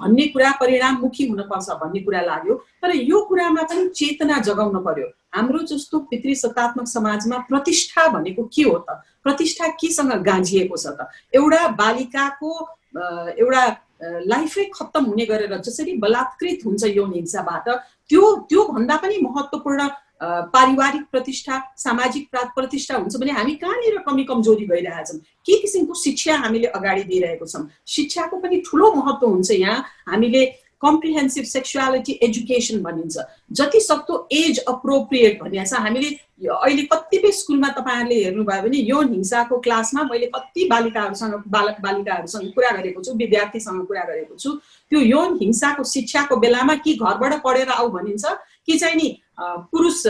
[0.00, 5.58] भन्ने कुरा परिणाममुखी हुनपर्छ भन्ने कुरा लाग्यो। तर यो कुरामा पनि चेतना जगाउन पर्यो। हाम्रो
[5.66, 9.02] जस्तो पितृ सत्तात्मक समाजमा प्रतिष्ठा भनेको के हो त?
[9.24, 11.10] प्रतिष्ठा केसँग गाँजिएको छ त?
[11.34, 12.50] एउटा बालिकाको
[13.42, 13.62] एउटा
[14.30, 17.66] लाइफै खत्तम हुने गरेर जसरी बलात्कृत हुन्छ यौन हिंसाबाट
[18.10, 19.88] त्यो त्यो भन्दा पनि महत्त्वपूर्ण
[20.52, 26.66] पारिवारिक प्रतिष्ठा सामाजिक प्रतिष्ठा हुन्छ भने हामी कहाँनिर कमी कमजोरी गइरहेछौँ के किसिमको शिक्षा हामीले
[26.74, 27.68] अगाडि दिइरहेको छौँ?
[27.86, 30.42] शिक्षाको पनि ठुलो महत्त्व हुन्छ यहाँ। हामीले
[30.82, 33.18] कम्प्रिहेन्सिभ सेक्सुअलिटी एजुकेसन भनिन्छ।
[33.52, 36.08] जति सक्दो एज अप्रोप्रिएट छ हामीले
[36.46, 42.70] अहिले कतिपय स्कुलमा तपाईँहरूले हेर्नुभयो भने यौन हिंसाको क्लासमा मैले कति बालिकाहरूसँग बालक बालिकाहरूसँग कुरा
[42.76, 44.50] गरेको छु विद्यार्थीसँग कुरा गरेको छु।
[44.90, 48.24] त्यो यौन हिंसाको शिक्षाको बेलामा कि घरबाट पढेर आऊ भनिन्छ
[48.66, 49.08] कि चाहिँ नि
[49.38, 50.02] पुरुष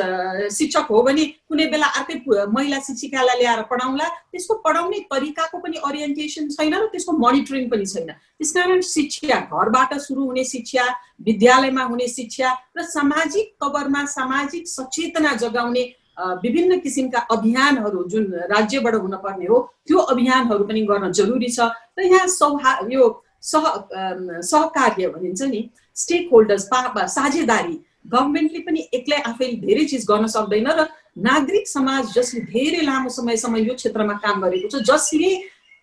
[0.56, 2.16] शिक्षक हो भने कुनै बेला अर्कै
[2.48, 8.08] महिला शिक्षिकालाई ल्याएर पढाउँला त्यसको पढाउने तरिकाको पनि ओरिएन्टेसन छैन र त्यसको मोनिटरिङ पनि छैन।
[8.08, 10.84] त्यसकारण शिक्षा घरबाट सुरु हुने शिक्षा
[11.28, 15.84] विद्यालयमा हुने शिक्षा र सामाजिक तवरमा सामाजिक सचेतना जगाउने
[16.42, 21.68] विभिन्न किसिमका अभियानहरू जुन राज्यबाट हुनपर्ने हो त्यो अभियानहरू पनि गर्न जरुरी छ।
[21.98, 23.04] र यहाँ सौहा यो
[23.42, 23.64] सह
[24.42, 25.60] सहकार्य भनिन्छ नि
[25.94, 26.68] स्टेक होल्डर्स
[27.14, 27.76] साझेदारी
[28.12, 30.86] गभर्मेन्टले पनि एक्लै आफै धेरै चिज गर्न सक्दैन र
[31.28, 35.30] नागरिक समाज जसले धेरै लामो समयसम्म यो क्षेत्रमा काम गरेको छ जसले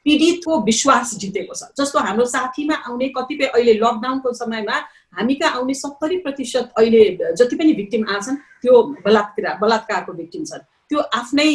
[0.06, 4.78] पीडितको विश्वास जितेको छ। जस्तो हाम्रो साथीमा आउने कतिपय अहिले लकडाउनको समयमा
[5.18, 8.74] हामी कहाँ आउने सत्तरी प्रतिशत अहिले जति पनि भिक्टिम आछन् त्यो
[9.06, 11.50] बलात्कार बलात्कारको भिक्टिम छन्। त्यो आफ्नै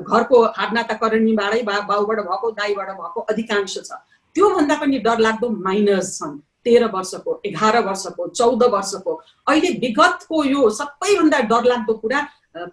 [0.00, 3.90] घरको हाडनाताकरणीबाटै बा बाउबाट भएको दाईबाट भएको अधिकांश छ।
[4.36, 6.32] त्योभन्दा पनि डरलाग्दो माइनर्स छन्।
[6.64, 9.12] तेह्र वर्षको एघार वर्षको चौध वर्षको।
[9.48, 12.20] अहिले विगतको यो सबैभन्दा डरलाग्दो कुरा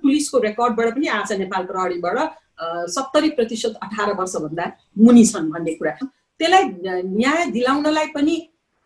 [0.02, 2.18] पुलिसको रेकर्डबाट पनि छ नेपाल प्रहरीबाट
[2.90, 4.66] सत्तरी प्रतिशत अठार वर्षभन्दा
[4.98, 5.92] मुनि छन् भन्ने कुरा।
[6.40, 6.64] त्यसलाई
[7.06, 8.36] न्याय दिलाउनलाई पनि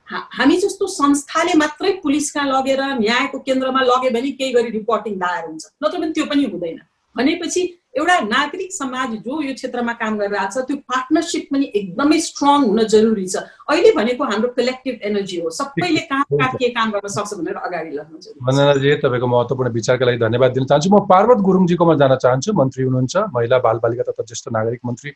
[0.07, 5.63] हामी जस्तो संस्थाले मात्रै पुलिसका लगेर न्यायको केन्द्रमा लग्यो भने केही गरी रिपोर्टिङ दायर हुन्छ।
[5.83, 6.79] नत्र भने त्यो पनि हुँदैन।
[7.16, 7.62] भनेपछि
[7.97, 12.84] एउटा नागरिक समाज जो यो क्षेत्रमा काम गरिरहेको छ त्यो पार्टनरसिप पनि एकदमै स्ट्रङ हुन
[12.93, 17.34] जरुरी छ। अहिले भनेको हाम्रो कलेक्टिभ एनर्जी हो। सबैले कहाँ कहाँ के काम गर्न सक्छ
[17.34, 18.16] भनेर अगाडि लग्न।
[18.47, 23.16] वन्दनाजी तपाईँको महत्त्वपूर्ण विचारका लागि धन्यवाद दिन चाहन्छु। म पार्वत गुरुङजीकोमा जान चाहन्छु। मन्त्री हुनुहुन्छ
[23.36, 25.12] महिला बालबालिका तथा ज्येष्ठ नागरिक मन्त्री।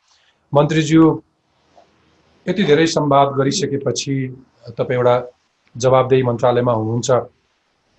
[0.53, 1.03] मन्त्रीज्यू
[2.45, 4.15] यति धेरै संवाद गरिसकेपछि
[4.77, 5.15] तपाईँ एउटा
[5.75, 7.09] जवाबदेही मन्त्रालयमा हुनुहुन्छ।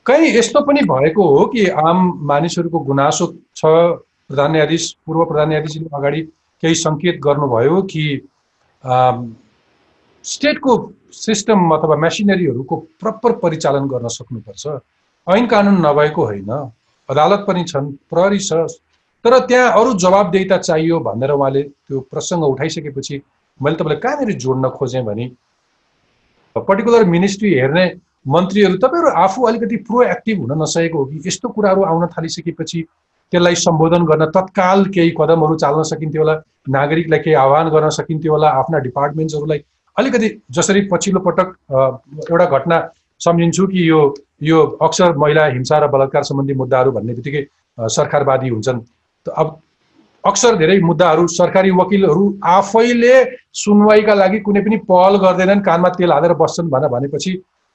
[0.06, 1.98] कहीँ यस्तो पनि भएको हो कि आम
[2.30, 3.26] मानिसहरूको गुनासो
[3.56, 3.64] छ?
[4.28, 6.20] प्रधान न्यायाधीश पूर्व प्रधान न्यायाधीशले अगाडि
[6.62, 8.04] केही सङ्केत गर्नुभयो कि
[10.24, 10.72] स्टेटको
[11.12, 14.66] सिस्टम अथवा मेसिनरीहरूको प्रपर परिचालन गर्न सक्नुपर्छ?
[15.26, 16.50] ऐन कानुन नभएको होइन।
[17.08, 18.52] अदालत पनि छन् प्रहरी छ।
[19.24, 23.22] तर त्यहाँ अरू जवाबदेहिता चाहियो भनेर उहाँले त्यो प्रसङ्ग उठाइसकेपछि
[23.60, 25.26] मैले तपाईँलाई कहाँनिर जोड्न खोजेँ भने?
[26.56, 27.86] पर्टिकुलर मिनिस्ट्री हेर्ने
[28.26, 31.22] मन्त्रीहरू तपाईँहरू आफू अलिकति प्रोएक्टिभ हुन नसकेको हो कि?
[31.26, 32.82] यस्तो कुराहरू आउन थालिसकेपछि
[33.32, 36.34] त्यसलाई सम्बोधन गर्न तत्काल केही कदमहरू चाल्न सकिन्थ्यो होला?
[36.68, 38.48] नागरिकलाई केही आह्वान गर्न सकिन्थ्यो होला?
[38.60, 39.60] आफ्ना डिपार्टमेन्ट्सहरूलाई
[39.96, 41.54] अलिकति जसरी पछिल्लो पटक
[42.30, 42.78] एउटा घटना
[43.20, 44.00] सम्झिन्छु कि यो
[44.42, 47.46] यो अक्सर महिला हिंसा र बलात्कार सम्बन्धी मुद्दाहरू भन्ने बित्तिकै
[47.78, 48.80] सरकारवादी हुन्छन्।
[49.26, 49.56] अब
[50.24, 53.14] अक्सर धेरै मुद्दाहरू सरकारी वकिलहरू आफैले
[53.62, 57.32] सुनवाईका लागि कुनै पनि पहल गर्दैनन् कानमा तेल हालेर बस्छन् भनेर भनेपछि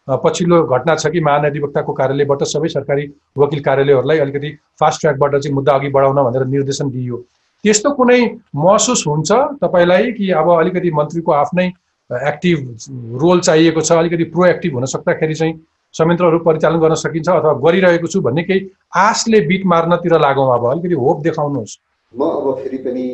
[0.08, 3.04] पछिल्लो घटना छ कि महाधिवक्ताको कार्यालयबाट सबै सरकारी
[3.38, 4.50] वकिल कार्यालयहरूलाई अलिकति
[4.80, 7.18] फास्ट ट्र्याकबाट चाहिँ मुद्दा अघि बढाउन भनेर निर्देशन दिइयो।
[7.64, 8.20] त्यस्तो कुनै
[8.56, 9.32] महसुस हुन्छ
[9.62, 11.68] तपाईँलाई कि अब अलिकति मन्त्रीको आफ्नै
[12.10, 15.54] एक्टिभ रोल चाहिएको छ अलिकति प्रोएक्टिभ हुन सक्दाखेरि चाहिँ
[15.94, 20.96] संयन्त्रहरू परिचालन गर्न सकिन्छ अथवा गरिरहेको छु भन्ने केही आशले बिट मार्नतिर लागौँ अब अलिकति
[20.96, 21.78] होप देखाउनुहोस्।
[22.14, 23.06] म अब फेरि पनि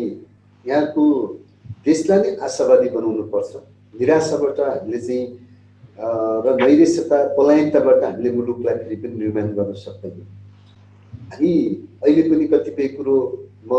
[0.65, 1.03] यहाँको
[1.85, 3.51] देशलाई नै आशावादी बनाउनु पर्छ
[4.01, 5.25] निराशाबाट हामीले चाहिँ
[5.97, 10.27] र नैरेश्यता पलायनताबाट हामीले मुलुकलाई फेरि पनि निर्माण गर्न सक्दैनौँ।
[11.31, 11.51] हामी
[12.03, 13.15] अहिले पनि कतिपय कुरो
[13.65, 13.71] म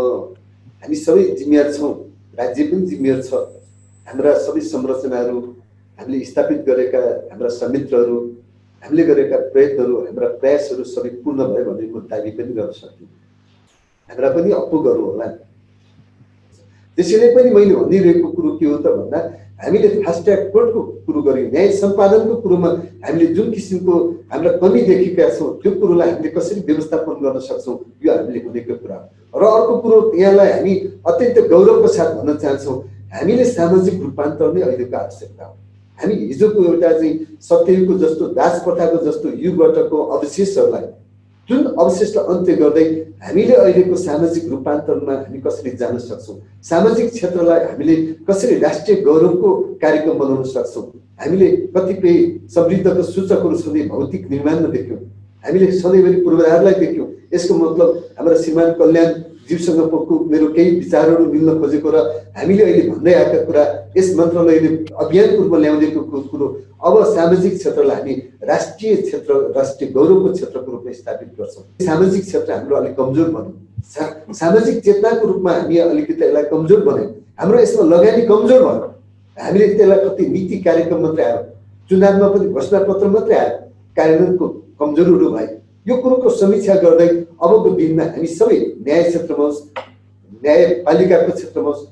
[0.82, 1.92] हामी सबै जिम्मेवार छौँ
[2.38, 3.32] राज्य पनि जिम्मेवार छ।
[4.06, 5.38] हाम्रा सबै संरचनाहरू
[5.98, 8.18] हामीले स्थापित गरेका हाम्रा संयन्त्रहरू
[8.82, 13.10] हामीले गरेका प्रयत्नहरू हाम्रा प्रयासहरू सबै पूर्ण भयो भने म दाबी पनि गर्न सक्दिनँ।
[14.10, 15.26] हाम्रा पनि अपुगहरू होला।
[16.98, 19.18] त्यसैले पनि मैले भनिरहेको कुरो के हो त भन्दा
[19.58, 22.68] हामीले फास्ट ट्र्याक कोर्टको कुरो गऱ्यौँ। न्याय सम्पादनको कुरोमा
[23.04, 23.94] हामीले जुन किसिमको
[24.32, 28.98] हाम्रा कमी देखेका छौँ त्यो कुरोलाई हामीले कसरी व्यवस्थापन गर्न सक्छौँ यो हामीले भनेको कुरा
[29.34, 30.74] र अर्को कुरो यहाँलाई हामी
[31.06, 32.76] अत्यन्त गौरवको साथ भन्न चाहन्छौँ
[33.14, 35.54] हामीले सामाजिक रूपान्तरण नै अहिलेको आवश्यकता हो।
[35.98, 40.86] हामी हिजोको एउटा चाहिँ सत्ययुगको जस्तो दास प्रथाको जस्तो युगबाटको अवशेषहरूलाई
[41.48, 42.84] जुन अवशेषलाई अन्त्य गर्दै
[43.24, 46.36] हामीले अहिलेको सामाजिक रूपान्तरणमा हामी कसरी जान सक्छौँ?
[46.62, 47.94] सामाजिक क्षेत्रलाई हामीले
[48.28, 49.48] कसरी राष्ट्रिय गौरवको
[49.82, 50.84] कार्यक्रम बनाउन सक्छौँ?
[51.20, 52.14] हामीले कतिपय
[52.54, 55.00] समृद्धको सूचकहरू सधैँ भौतिक निर्माणमा देख्यौँ।
[55.44, 57.88] हामीले सधैँभरि पूर्वाधारलाई देख्यौँ। यसको मतलब
[58.18, 59.08] हाम्रा श्रीमान कल्याण
[59.48, 59.80] जीवसँग
[60.30, 61.96] मेरो केही विचारहरू मिल्न खोजेको र
[62.36, 63.62] हामीले अहिले भन्दै आएका कुरा
[63.96, 64.68] यस मन्त्रालयले
[65.02, 66.00] अभियानको रूपमा ल्याउँदैको
[66.32, 66.46] कुरो।
[66.78, 68.14] अब सामाजिक क्षेत्रलाई हामी
[68.50, 74.76] राष्ट्रिय क्षेत्र राष्ट्रिय गौरवको क्षेत्रको रूपमा स्थापित गर्छौँ। सामाजिक क्षेत्र हाम्रो अलिक कमजोर भन्यो सामाजिक
[74.84, 78.88] चेतनाको रूपमा हामी अलिकति यसलाई कमजोर बनायौँ हाम्रो यसमा लगानी कमजोर भयो।
[79.36, 81.42] हामीले त्यसलाई कति नीति कार्यक्रम मात्रै आयो।
[81.90, 83.56] चुनावमा पनि घोषणापत्र मात्रै आयो।
[83.96, 84.46] कार्यान्वयनको
[84.80, 85.46] कमजोरहरू भए
[85.88, 87.08] यो कुरोको समीक्षा गर्दै
[87.40, 89.60] अबको दिनमा हामी सबै न्याय क्षेत्रमा होस्
[90.42, 91.84] न्यायपालिकाको क्षेत्रमा होस्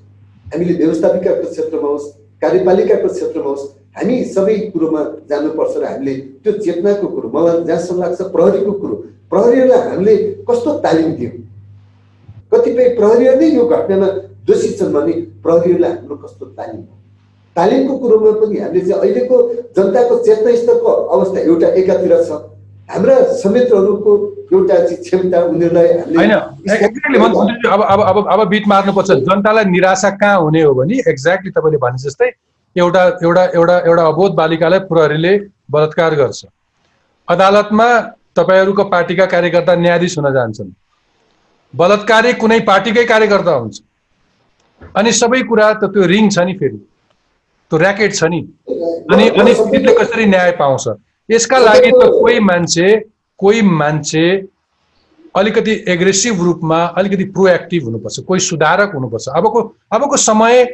[0.46, 2.08] हामीले व्यवस्थापिकाको क्षेत्रमा होस्
[2.42, 3.62] कार्यपालिकाको क्षेत्रमा होस्
[3.96, 8.96] हामी सबै कुरोमा जानुपर्छ र हामीले त्यो चेतनाको कुरो मलाई जहाँसम्म लाग्छ प्रहरीको कुरो
[9.30, 10.16] प्रहरीलाई हामीले
[10.48, 11.32] कस्तो तालिम दियौँ
[12.52, 14.10] कतिपय प्रहरीहरू नै यो घटनामा
[14.46, 16.94] दोषी छन् भने प्रहरीहरूलाई हाम्रो कस्तो तालिम हो
[17.56, 19.40] तालिमको कुरोमा पनि हामीले चाहिँ अहिलेको
[19.76, 22.42] जनताको चेतना स्तरको अवस्था एउटा एकातिर छ
[22.90, 24.12] हाम्रा संयन्त्रहरूको
[24.52, 25.88] एउटा क्षमता उनीहरूलाई
[27.74, 31.98] अब अब अब अब बिट मार्नुपर्छ जनतालाई निराशा कहाँ हुने हो भने एक्ज्याक्टली तपाईँले भने
[31.98, 32.30] जस्तै
[32.76, 35.32] एउटा एउटा एउटा एउटा अबोध बालिकालाई प्रहरीले
[35.70, 36.44] बलात्कार गर्छ।
[37.28, 37.88] अदालतमा
[38.36, 40.70] तपाईँहरूको पार्टीका कार्यकर्ता न्यायाधीश हुन जान्छन्।
[41.74, 43.76] बलात्कारी कुनै पार्टीकै कार्यकर्ता हुन्छ।
[44.96, 46.78] अनि सबै कुरा त त्यो रिङ छ नि फेरि।
[47.70, 48.40] त्यो ऱ्याकेट छ नि।
[49.12, 50.84] अनि अनि पीडितले कसरी न्याय पाउँछ?
[51.28, 52.88] यसका लागि त कोही मान्छे
[53.40, 54.26] कोही मान्छे
[55.34, 59.60] अलिकति एग्रेसिभ रूपमा अलिकति प्रोएक्टिभ हुनुपर्छ कोही सुधारक हुनुपर्छ। अबको
[59.92, 60.64] अबको समय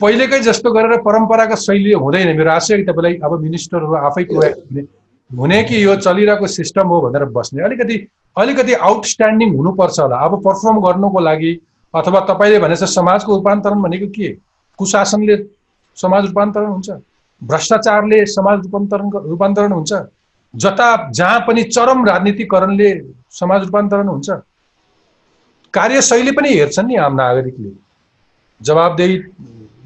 [0.00, 4.86] पहिलेकै जस्तो गरेर परम्परागत शैली हुँदैन। मेरो आशय तपाईँलाई अब मिनिस्टरहरू आफै प्रोएक्टिभ
[5.30, 7.96] हुने कि यो चलिरहेको सिस्टम हो भनेर बस्ने। अलिकति
[8.36, 11.52] अलिकति आउटस्ट्यान्डिङ हुनुपर्छ होला। अब पर्फर्म गर्नुको लागि
[11.94, 14.28] अथवा तपाईँले भने जस्तो समाजको रूपान्तरण भनेको के?
[14.78, 15.36] कुशासनले
[15.98, 16.90] समाज रूपान्तरण हुन्छ।
[17.42, 19.92] भ्रष्टाचारले समाज रूपान्तरण रूपान्तरण हुन्छ।
[20.54, 22.90] जता जहाँ पनि चरम राजनीतिकरणले
[23.32, 24.30] समाज रूपान्तरण हुन्छ
[25.74, 27.70] कार्यशैली पनि हेर्छन् नि आम नागरिकले।
[28.60, 29.16] जवाबदेही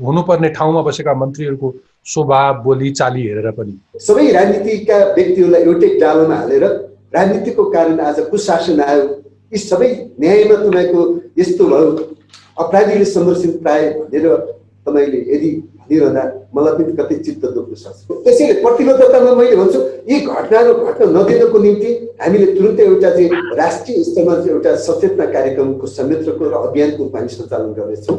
[0.00, 1.74] हुनुपर्ने ठाउँमा बसेका मन्त्रीहरूको
[2.04, 6.64] स्वभाव बोली चाली हेरेर पनि। सबै राजनीतिका व्यक्तिहरूलाई एउटै डालोमा हालेर
[7.14, 9.04] राजनीतिको कारण आज कुशासन आयो।
[9.52, 9.88] यी सबै
[10.20, 11.02] न्यायमा तपाईँको
[11.38, 11.90] यस्तो भयो।
[12.56, 14.26] अपराधीले संरक्षण पाए भनेर
[14.86, 15.50] तपाईँले यदि
[15.88, 16.22] भनिरहँदा
[16.56, 19.80] मलाई पनि कतै चित्त दुख्न सक्छ। त्यसैले प्रतिबद्धतामा मैले भन्छु
[20.10, 21.90] यी घटनाहरू घट्न नदिनको निम्ति
[22.22, 23.28] हामीले तुरन्तै एउटा चाहिँ
[23.58, 28.16] राष्ट्रिय स्तरमा एउटा सचेतना कार्यक्रमको संयन्त्रको र अभियानको रूपमा हामी सञ्चालन गर्नेछौँ।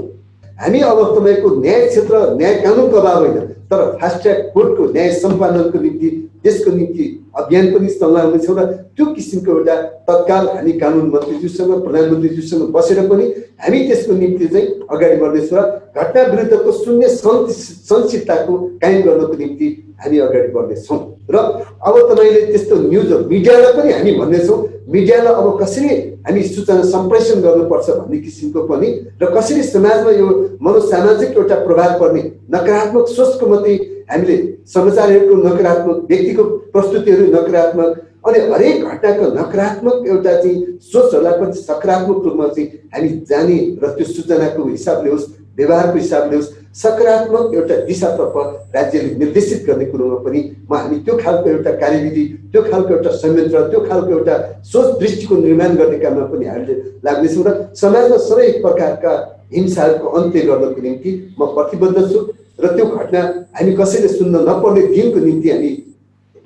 [0.62, 3.40] हामी अब तपाईँको न्याय क्षेत्र न्याय कानुनको अभाव होइन
[3.72, 6.10] तर फास्ट ट्र्याक कोर्टको न्याय सम्पादनको निम्ति
[6.46, 9.76] त्यसको निम्ति अभियान पनि चलाउनेछौँ र त्यो किसिमको एउटा
[10.06, 13.26] तत्काल हामी कानुन मन्त्रीज्यूसँग प्रधानमन्त्रीज्यूसँग बसेर पनि
[13.60, 15.64] हामी त्यसको निम्ति चाहिँ अगाडि बढ्नेछौँ र
[15.96, 19.68] घटना विरुद्धको शून्य संचितताको कायम गर्नको निम्ति
[20.00, 21.38] हामी अगाडि बढ्नेछौँ र
[21.82, 24.58] अब तपाईँले त्यस्तो न्युज मिडियालाई पनि हामी भन्नेछौँ
[24.90, 25.90] मिडियालाई अब कसरी
[26.28, 28.88] हामी सूचना सम्प्रेषण गर्नुपर्छ भन्ने किसिमको पनि
[29.22, 30.30] र कसरी समाजमा यो
[30.62, 33.78] मनोसामाजिक एउटा प्रभाव पर्ने नकारात्मक सोचको मात्रै
[34.10, 34.38] हामीले
[34.74, 36.44] समाचारहरूको नकारात्मक व्यक्तिको
[36.74, 37.92] प्रस्तुतिहरू नकारात्मक
[38.28, 40.58] अनि हरेक घटनाको नकारात्मक एउटा चाहिँ
[40.92, 45.28] सोचहरूलाई पनि सकारात्मक रूपमा चाहिँ हामी जाने र त्यो सूचनाको हिसाबले होस्
[45.58, 46.54] व्यवहारको हिसाबले होस्
[46.84, 48.36] सकारात्मक एउटा दिशातर्फ
[48.76, 50.40] राज्यले निर्देशित गर्ने कुरोमा पनि
[50.70, 54.36] म हामी त्यो खालको एउटा कार्यविधि त्यो खालको एउटा संयन्त्र त्यो खालको एउटा
[54.72, 56.76] सोच दृष्टिको निर्माण गर्ने काममा पनि हामीले
[57.06, 59.14] लाग्नेछौँ र समाजमा सबै प्रकारका
[59.56, 62.20] हिंसाहरूको अन्त्य गर्नको निम्ति म प्रतिबद्ध छु।
[62.60, 63.22] र त्यो घटना
[63.58, 65.72] हामी कसैले सुन्न नपर्ने दिनको निम्ति हामी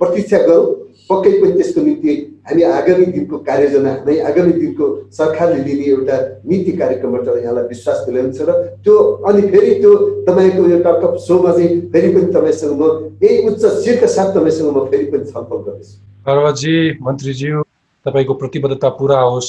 [0.00, 0.66] प्रतीक्षा गरौँ।
[1.10, 2.12] पक्कै पनि त्यसको निम्ति
[2.48, 8.40] हामी आगामी दिनको कार्ययोजना हामी आगामी दिनको सरकारले लिने एउटा नीति कार्यक्रमबाट यहाँलाई विश्वास दिलाउँछ
[8.48, 8.52] र
[8.84, 8.94] त्यो
[9.28, 9.92] अनि फेरि त्यो
[10.28, 12.84] तपाईँको यो टकअप सोमा चाहिँ फेरि पनि तपाईँसँग म
[13.22, 15.92] यही उच्च शिरका साथ तपाईँसँग म फेरि पनि छलफल गर्नेछु
[16.26, 17.62] पर्वतजी मन्त्रीज्यू
[18.06, 19.48] तपाईँको प्रतिबद्धता पुरा होस्।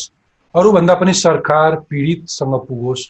[0.55, 3.03] अरूभन्दा पनि सरकार पीडितसँग पुगोस्।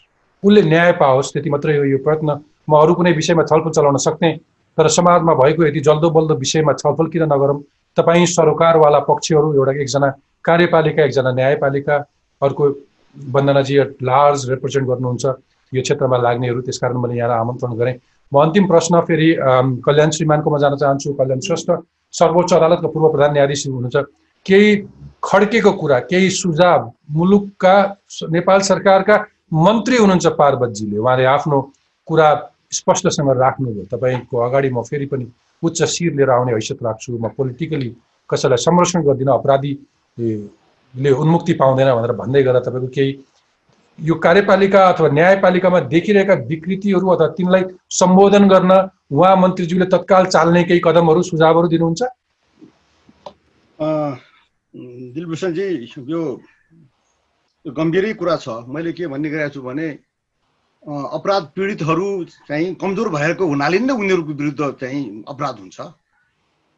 [0.43, 2.29] उसले न्याय पाओस् त्यति मात्रै हो यो प्रयत्न।
[2.67, 4.31] म अरू कुनै विषयमा छलफल चलाउन सक्ने
[4.77, 7.59] तर समाजमा भएको यति जल्दो बल्दो विषयमा छलफल किन नगरौँ?
[7.97, 10.09] तपाईँ सरकारवाला पक्षहरू एउटा एकजना
[10.45, 11.95] कार्यपालिका एकजना न्यायपालिका
[12.41, 12.63] अर्को
[13.15, 13.77] वन्दनाजी
[14.09, 15.25] लार्ज रिप्रेजेन्ट गर्नुहुन्छ।
[15.71, 17.95] यो क्षेत्रमा लाग्नेहरू त्यसकारण मैले यहाँलाई आमन्त्रण गरेँ।
[18.31, 19.29] म अन्तिम प्रश्न फेरि
[19.85, 21.69] कल्याण श्रीमानकोमा जान चाहन्छु कल्याण श्रेष्ठ।
[22.13, 23.97] सर्वोच्च अदालतका पूर्व प्रधान न्यायाधीश हुनुहुन्छ।
[24.45, 24.69] केही
[25.23, 27.75] खड्केको कुरा केही सुझाव मुलुकका
[28.31, 29.15] नेपाल सरकारका
[29.53, 31.59] मन्त्री हुनुहुन्छ पार्वतजीले। उहाँले आफ्नो
[32.07, 32.29] कुरा
[32.71, 35.25] स्पष्टसँग राख्नुभयो। तपाईँको अगाडि म फेरि पनि
[35.63, 37.89] उच्च शिर लिएर आउने हैसियत राख्छु। म पोलिटिकली
[38.29, 43.11] कसैलाई संरक्षण गर्दिनँ अपराधीले उन्मुक्ति पाउँदैन भनेर भन्दै गर्दा तपाईँको केही
[43.99, 48.71] यो कार्यपालिका अथवा न्यायपालिकामा देखिरहेका विकृतिहरू अथवा तिनलाई सम्बोधन गर्न
[49.11, 52.01] उहाँ मन्त्रीज्यूले तत्काल चाल्ने केही कदमहरू सुझावहरू दिनुहुन्छ?
[55.13, 55.67] दिलभूषणजी
[56.07, 56.21] यो
[57.65, 59.87] गम्भीरै कुरा छ। मैले के भन्ने गरेको छु भने
[60.83, 65.77] अपराध पीडितहरू चाहिँ कमजोर भएको हुनाले नै उनीहरूको विरुद्ध चाहिँ अपराध हुन्छ।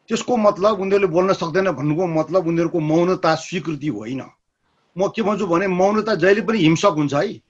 [0.08, 4.22] त्यसको मतलब उनीहरूले बोल्न सक्दैन भन्नुको मतलब उनीहरूको मौनता स्वीकृति होइन।
[4.96, 7.40] म के भन्छु भने मौनता जहिले पनि हिंसक हुन्छ है।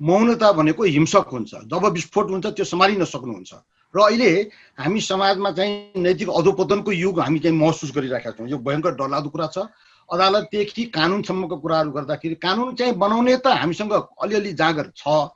[0.00, 3.52] मौनता भनेको हिंसक हुन्छ। जब विस्फोट हुन्छ त्यो सम्हालिन सक्नुहुन्छ।
[3.94, 4.30] र अहिले
[4.78, 9.46] हामी समाजमा चाहिँ नैतिक अधोपतनको युग हामी चाहिँ महसुस गरिरहेका छौँ। यो भयङ्कर डरलाग्दो कुरा
[9.50, 9.66] छ।
[10.08, 15.34] अदालतदेखि कानुनसम्मको कुराहरू गर्दाखेरि कानुन चाहिँ बनाउने त हामीसँग अलिअलि जाँगर छ।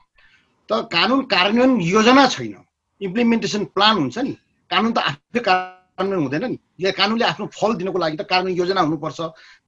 [0.73, 2.55] त कानुन कार्यान्वयन योजना छैन।
[3.01, 4.33] इम्प्लिमेन्टेसन प्लान हुन्छ नि।
[4.71, 8.81] कानुन त आफै कार्यान्वयन हुँदैन नि। या कानुनले आफ्नो फल दिनको लागि त कार्यान्वयन योजना
[8.81, 9.21] हुनुपर्छ।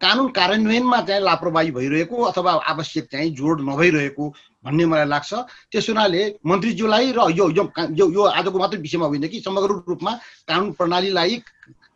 [0.02, 4.34] कानुन कार्यान्वयनमा चाहिँ लापरवाही भइरहेको अथवा आवश्यक चाहिँ जोड नभइरहेको
[4.64, 5.34] भन्ने मलाई लाग्छ।
[5.72, 10.12] त्यस हुनाले मन्त्रीज्यूलाई र यो यो- यो आजको मात्रै विषयमा होइन कि समग्र रूपमा
[10.48, 11.36] कानुन प्रणालीलाई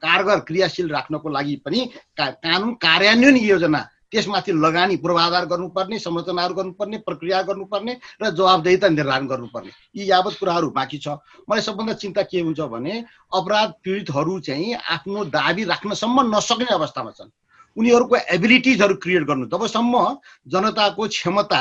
[0.03, 6.99] कारगर क्रियाशील राख्नको लागि पनि का कानुन कार्यान्वयन योजना त्यसमाथि लगानी पूर्वाधार गर्नुपर्ने संरचनाहरू गर्नुपर्ने
[7.09, 7.93] प्रक्रिया गर्नुपर्ने
[8.23, 11.09] र जवाबदेहिता निर्धारण गर्नुपर्ने। यी यावत कुराहरू बाँकी छ।
[11.49, 17.31] मलाई सबभन्दा चिन्ता के हुन्छ भने अपराध पीडितहरू चाहिँ आफ्नो दाबी राख्नसम्म नसक्ने अवस्थामा छन्।
[17.77, 19.97] उनीहरूको एबिलिटिजहरू क्रिएट गर्नु। जबसम्म
[20.47, 21.61] जनताको क्षमता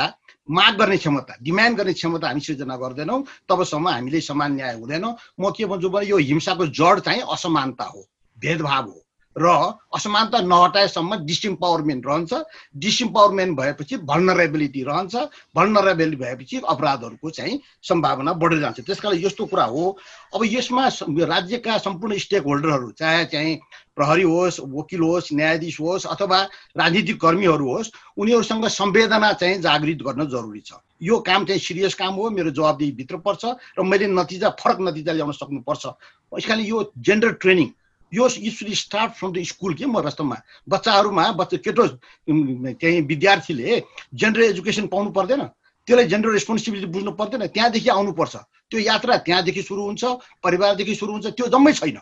[0.50, 5.04] माग गर्ने क्षमता डिमान्ड गर्ने क्षमता हामी सृजना गर्दैनौँ तबसम्म हामीले समान न्याय हुँदैन।
[5.40, 8.04] म के भन्छु भने यो हिंसाको जड चाहिँ असमानता हो
[8.38, 9.00] भेदभाव हो।
[9.36, 9.48] र
[9.94, 12.32] असमानता नहटाएसम्म डिसइम्पावरमेन्ट रहन्छ।
[12.76, 15.14] डिसइम्पावरमेन्ट भएपछि भल्नरेबिलिटी रहन्छ।
[15.56, 19.96] भल्नरेबिलिटी भएपछि अपराधहरूको चाहिँ सम्भावना बढेर जान्छ त्यस यस्तो कुरा हो।
[20.34, 20.86] अब यसमा
[21.32, 23.56] राज्यका सम्पूर्ण स्टेक होल्डरहरू चाहे चाहिँ
[23.96, 26.40] प्रहरी होस् वकिल होस् न्यायाधीश होस् अथवा
[26.76, 30.72] राजनीतिक कर्मीहरू होस् उनीहरूसँग संवेदना चाहिँ जागृत गर्न जरुरी छ।
[31.02, 33.44] यो काम चाहिँ सिरियस काम हो। मेरो जवाबदेही भित्र पर्छ
[33.78, 35.86] र मैले नतिजा फरक नतिजा ल्याउन सक्नुपर्छ।
[36.32, 37.68] यस यो जेन्डर ट्रेनिङ
[38.12, 40.36] यो should start from the school के म वास्तवमा
[40.68, 43.82] बच्चाहरूमा बच्चा केटो चाहिँ विद्यार्थीले
[44.14, 45.42] जेन्डर एजुकेसन पाउनु पर्दैन
[45.88, 48.36] त्यसलाई जेन्डर रेस्पोन्सिबिलिटी बुझ्नु पर्दैन त्यहाँदेखि आउनुपर्छ
[48.70, 50.04] त्यो यात्रा त्यहाँदेखि सुरु हुन्छ
[50.44, 51.98] परिवारदेखि सुरु हुन्छ त्यो जम्मै छैन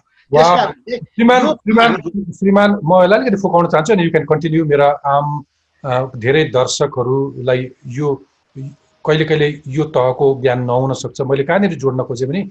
[2.33, 5.27] श्रीमान म यसलाई अलिकति फुकाउन चाहन्छु अनि यु क्यान कन्टिन्यू मेरा आम
[6.17, 8.15] धेरै दर्शकहरूलाई यो
[9.05, 12.43] कहिले कहिले यो तहको ज्ञान नहुन सक्छ मैले कहाँनिर जोड्न खोजेँ भने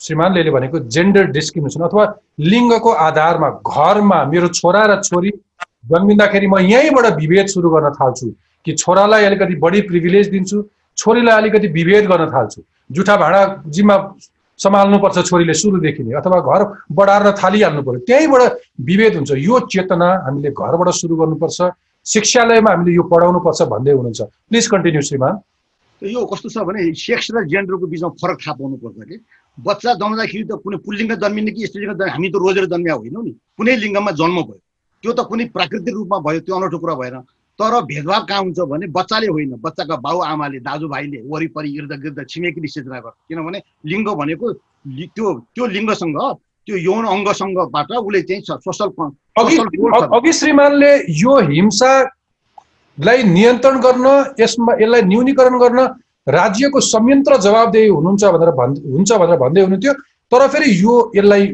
[0.00, 2.04] श्रीमानले भनेको जेन्डर डिस्क्रिमिनेसन अथवा
[2.40, 5.30] लिङ्गको आधारमा घरमा मेरो छोरा र छोरी
[5.86, 8.26] जन्मिँदाखेरि म यहीँबाट विभेद सुरु गर्न थाल्छु
[8.66, 10.62] कि छोरालाई अलिकति बढी प्रिभिलेज दिन्छु
[10.98, 13.40] छोरीलाई अलिकति विभेद गर्न थाल्छु। जुठा भाँडा
[13.70, 13.96] जिम्मा
[14.58, 16.62] सम्हाल्नुपर्छ छोरीले सुरुदेखि नै अथवा घर
[16.98, 18.42] बढार्न थालिहाल्नु पर्यो त्यहीँबाट
[18.90, 21.58] विभेद हुन्छ। यो चेतना हामीले घरबाट सुरु गर्नुपर्छ।
[22.06, 24.20] शिक्षालयमा हामीले यो पढाउनु पर्छ भन्दै हुनुहुन्छ।
[24.50, 25.34] प्लिज कन्टिन्यू श्रीमान।
[26.02, 29.16] यो कस्तो छ भने सेक्स र जेन्डरको बिचमा फरक थाहा पाउनु पर्छ कि
[29.58, 33.32] बच्चा जन्मदाखेरि त कुनै पुल्लिङ्ग जन्मिने कि स्त्रीलिङ्ग जन्मिने हामी त रोजेर जन्मिया होइनौँ नि?
[33.58, 34.60] कुनै लिङ्गमा जन्म भयो।
[35.02, 37.16] त्यो त कुनै प्राकृतिक रूपमा भयो त्यो अनौठो कुरा भएन।
[37.58, 42.68] तर भेदभाव कहाँ हुन्छ भने बच्चाले होइन। बच्चाका बाउ आमाले दाजुभाइले वरिपरि इर्द गिर्द छिमेकीले
[42.74, 43.58] सिर्जना गर्छ किनभने
[43.90, 44.46] लिङ्ग भनेको
[45.14, 46.18] त्यो त्यो लिङ्गसँग
[46.66, 48.88] त्यो यौन अङ्गसँगबाट उसले चाहिँ सोसल
[50.18, 50.92] अघि श्रीमानले
[51.22, 54.06] यो हिंसालाई नियन्त्रण गर्न
[54.40, 55.80] यसमा यसलाई न्यूनीकरण गर्न
[56.26, 59.92] राज्यको संयन्त्र जवाबदेही हुनुहुन्छ भनेर भन् हुन्छ भनेर भन्दै हुनुहुन्थ्यो।
[60.32, 61.44] तर फेरि यो यसलाई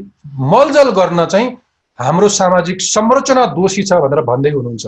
[0.52, 1.56] मलजल गर्न चाहिँ
[1.98, 4.86] हाम्रो सामाजिक संरचना दोषी छ भनेर भन्दै हुनुहुन्छ।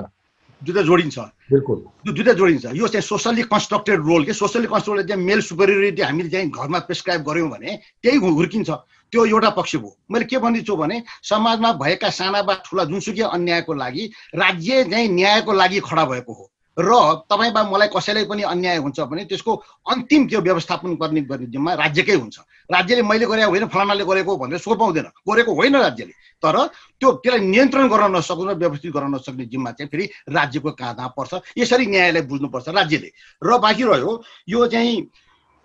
[0.63, 1.19] दुइटा जोडिन्छ।
[1.51, 4.33] बिल्कुल। दुइटा जोडिन्छ यो चाहिँ सोसल्ली कन्स्ट्रक्टेड रोल के?
[4.33, 8.71] सोसल्ली कन्स्ट्रक्टेड चाहिँ मेल सुपेरियोरिटी हामीले चाहिँ घरमा प्रेसक्राइब गऱ्यौँ भने त्यही हुर्किन्छ।
[9.13, 13.73] त्यो एउटा पक्ष भयो मैले के भन्दैछु भने समाजमा भएका साना वा ठुला जुनसुकै अन्यायको
[13.75, 14.05] लागि
[14.35, 16.91] राज्य चाहिँ न्यायको लागि खडा भएको हो। र
[17.29, 19.53] तपाईँ मलाई कसैलाई पनि अन्याय हुन्छ भने त्यसको
[19.91, 22.39] अन्तिम त्यो व्यवस्थापन गर्ने गर्ने जिम्मा राज्यकै हुन्छ।
[22.73, 26.13] राज्यले मैले गरे होइन फलानाले गरेको भनेर सो पाउँदैन गरेको होइन राज्यले।
[26.43, 26.57] तर
[26.97, 31.33] त्यो त्यसलाई नियन्त्रण गर्न नसक्नु र व्यवस्थित गर्न नसक्ने जिम्मा चाहिँ फेरि राज्यको काँधा पर्छ।
[31.59, 33.11] यसरी न्यायलाई बुझ्नुपर्छ राज्यले।
[33.43, 34.11] र बाँकी रह्यो
[34.49, 34.97] यो चाहिँ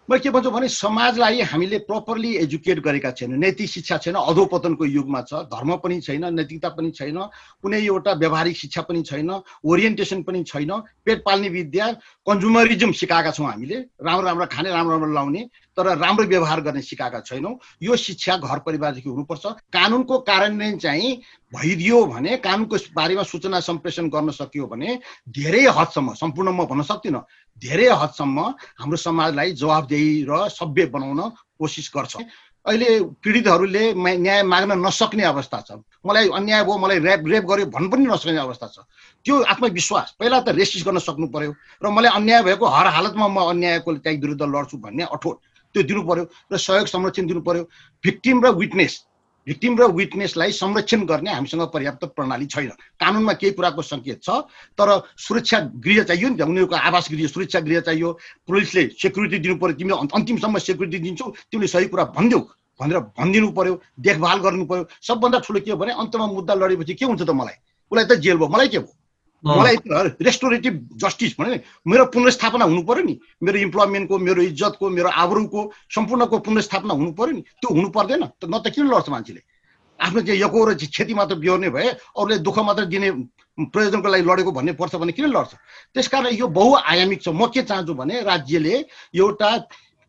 [0.10, 5.22] मैले के भन्छु भने समाजलाई हामीले प्रपरली एजुकेट गरेका छैनौँ। नैतिक शिक्षा छैन अधोपतनको युगमा
[5.28, 7.20] छ धर्म पनि छैन नैतिकता पनि छैन
[7.60, 9.32] कुनै एउटा व्यावहारिक शिक्षा पनि छैन
[9.68, 10.72] ओरिएन्टेसन पनि छैन
[11.04, 11.92] पेट पाल्ने विद्या
[12.24, 15.44] कन्ज्युमरिजम सिकाएका छौँ हामीले राम्रो राम्रो खाने राम्रो राम्रो लाउने
[15.78, 17.54] तर राम्रो व्यवहार गर्ने सिकाएका छैनौँ।
[17.84, 21.10] यो शिक्षा घर परिवारदेखि हुनुपर्छ। कानुनको कार्यान्वयन चाहिँ
[21.54, 25.00] भइदियो भने कानुनको बारेमा सूचना सम्प्रेषण गर्न सकियो भने
[25.30, 27.22] धेरै हदसम्म सम्पूर्ण म भन्न सक्दिनँ
[27.62, 28.40] धेरै हदसम्म
[28.82, 31.22] हाम्रो समाजलाई जवाबदेही र सभ्य बनाउन
[31.62, 32.16] कोसिस गर्छ।
[32.68, 32.88] अहिले
[33.24, 38.06] पीडितहरूले न्याय माग्न नसक्ने अवस्था छ। मलाई अन्याय भयो मलाई रेप रेप गर्यो भन्नु पनि
[38.12, 38.78] नसक्ने अवस्था छ।
[39.24, 43.38] त्यो आत्मविश्वास पहिला त रेसिस्ट गर्न सक्नु पर्यो र मलाई अन्याय भएको हर हालतमा म
[43.56, 45.38] अन्यायको चाहिँ विरुद्ध लड्छु भन्ने अठोट।
[45.74, 47.64] त्यो दिनु पर्यो र सहयोग संरक्षण दिनु पर्यो
[48.04, 49.04] भिक्टिम र विटनेस
[49.48, 54.30] भिक्टिम र विटनेसलाई संरक्षण गर्ने हामीसँग पर्याप्त प्रणाली छैन। कानुनमा केही कुराको सङ्केत छ
[54.78, 59.56] तर सुरक्षा गृह चाहियो नि त। उनीहरूको आवास गृह सुरक्षा गृह चाहियो। पुलिसले सेक्युरिटी दिनु
[59.56, 62.40] पर्यो तिमीले अन्त- अन्तिमसम्म सेक्युरिटी दिन्छौ। तिमीले सही कुरा भनिदेऊ।
[62.82, 67.06] भनेर भनिदिनु पर्यो देखभाल गर्नु पर्यो सबभन्दा ठुलो के हो भने अन्तमा मुद्दा लडेपछि के
[67.06, 67.56] हुन्छ त मलाई?
[67.92, 69.07] उसलाई त जेल भयो। मलाई के भयो?
[69.46, 69.76] मलाई
[70.22, 75.62] रेस्टोरेटिभ जस्टिस भने मेरो पुनर्स्थापना हुनु पर्यो नि। मेरो इम्प्लोइमेन्टको मेरो इज्जतको मेरो आबरुको
[75.96, 79.42] सम्पूर्णको पुनर्स्थापना हुनु पर्यो नि। त्यो हुनु पर्दैन। न त किन लड्छ मान्छेले?
[80.00, 83.10] आफ्नो चाहिँ यको र क्षति मात्र बिहोर्ने भए अरूले दुःख मात्र दिने
[83.58, 85.54] प्रयोजनको लागि लडेको भन्ने पर्छ भने किन लड्छ?
[85.94, 88.76] त्यसकारण यो बहुआयामिक छ। म के चाहन्छु भने राज्यले
[89.16, 89.50] एउटा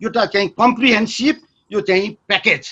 [0.01, 1.37] एउटा चाहिँ कम्प्रिहेन्सिभ
[1.73, 2.65] यो चाहिँ package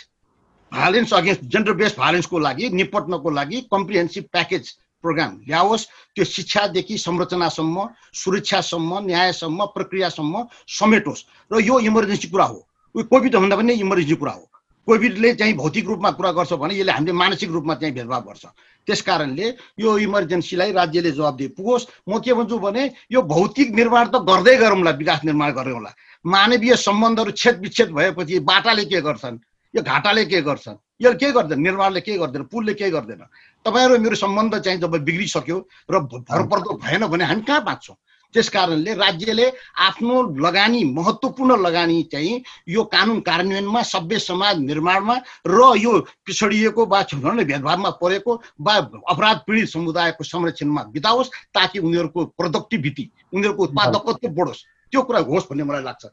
[0.73, 4.65] violence against gender based भायोलेन्सको लागि निपट्नको लागि कम्प्रिहेन्सिभ प्याकेज
[5.03, 7.77] प्रोग्राम ल्याओस् त्यो शिक्षादेखि संरचनासम्म
[8.15, 10.35] सुरक्षासम्म न्यायसम्म प्रक्रियासम्म
[10.79, 12.59] समेटोस्। र यो इमर्जेन्सी कुरा हो।
[12.95, 14.45] कोभिड भन्दा पनि इमर्जेन्सी कुरा हो।
[14.89, 18.45] कोभिडले चाहिँ भौतिक रूपमा कुरा गर्छ भने यसले हामीले मानसिक रूपमा चाहिँ भेदभाव गर्छ।
[18.87, 19.47] त्यस कारणले
[19.83, 24.91] यो इमर्जेन्सीलाई राज्यले जवाबदेही पुगोस्। म के भन्छु भने यो भौतिक निर्माण त गर्दै गरौँला
[24.91, 25.91] विकास निर्माण गरौँला
[26.25, 29.39] मानवीय सम्बन्धहरू छेद विच्छेद भएपछि बाटाले के गर्छन्?
[29.75, 30.79] यो घाटाले के गर्छन्?
[31.01, 31.61] यो के गर्दैन?
[31.61, 32.43] निर्माणले के गर्दैन?
[32.53, 33.23] पुलले के गर्दैन?
[33.67, 35.59] तपाईँहरू मेरो सम्बन्ध चाहिँ जब बिग्रिसक्यो
[35.91, 37.97] र भरपर्दो भएन भने हामी कहाँ बाँच्छौँ?
[38.35, 39.47] त्यस कारणले राज्यले
[39.81, 45.17] आफ्नो लगानी महत्त्वपूर्ण लगानी चाहिँ यो कानुन कार्यान्वयनमा सभ्य समाज निर्माणमा
[45.47, 45.93] र यो
[46.27, 48.75] पिछडिएको वा भेदभावमा परेको वा
[49.09, 55.65] अपराध पीडित समुदायको संरक्षणमा बिताओस् ताकि उनीहरूको प्रोडक्टिभिटी उनीहरूको उत्पादकत्व बढोस्। त्यो कुरा होस् भन्ने
[55.65, 56.05] मलाई लाग्छ।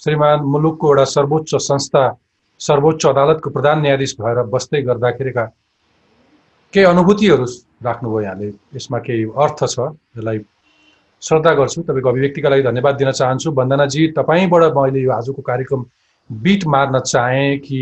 [0.00, 2.08] श्रीमान मुलुकको एउटा सर्वोच्च संस्था
[2.60, 5.44] सर्वोच्च अदालतको प्रधान न्यायाधीश भएर बस्दै गर्दाखेरिका
[6.74, 7.44] केही अनुभूतिहरू
[7.82, 9.78] राख्नुभयो यहाँले। यसमा केही अर्थ छ
[10.16, 10.38] यसलाई
[11.22, 15.84] श्रद्धा गर्छु। तपाईँको अभिव्यक्तिका लागि धन्यवाद दिन चाहन्छु। वन्दनाजी तपाईँबाट मैले यो आजको कार्यक्रम
[16.30, 17.80] बिट मार्न चाहेँ कि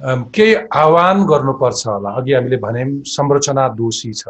[0.00, 2.10] केही आह्वान गर्नुपर्छ होला?
[2.18, 4.28] अघि हामीले भन्यौँ संरचना दोषी छ।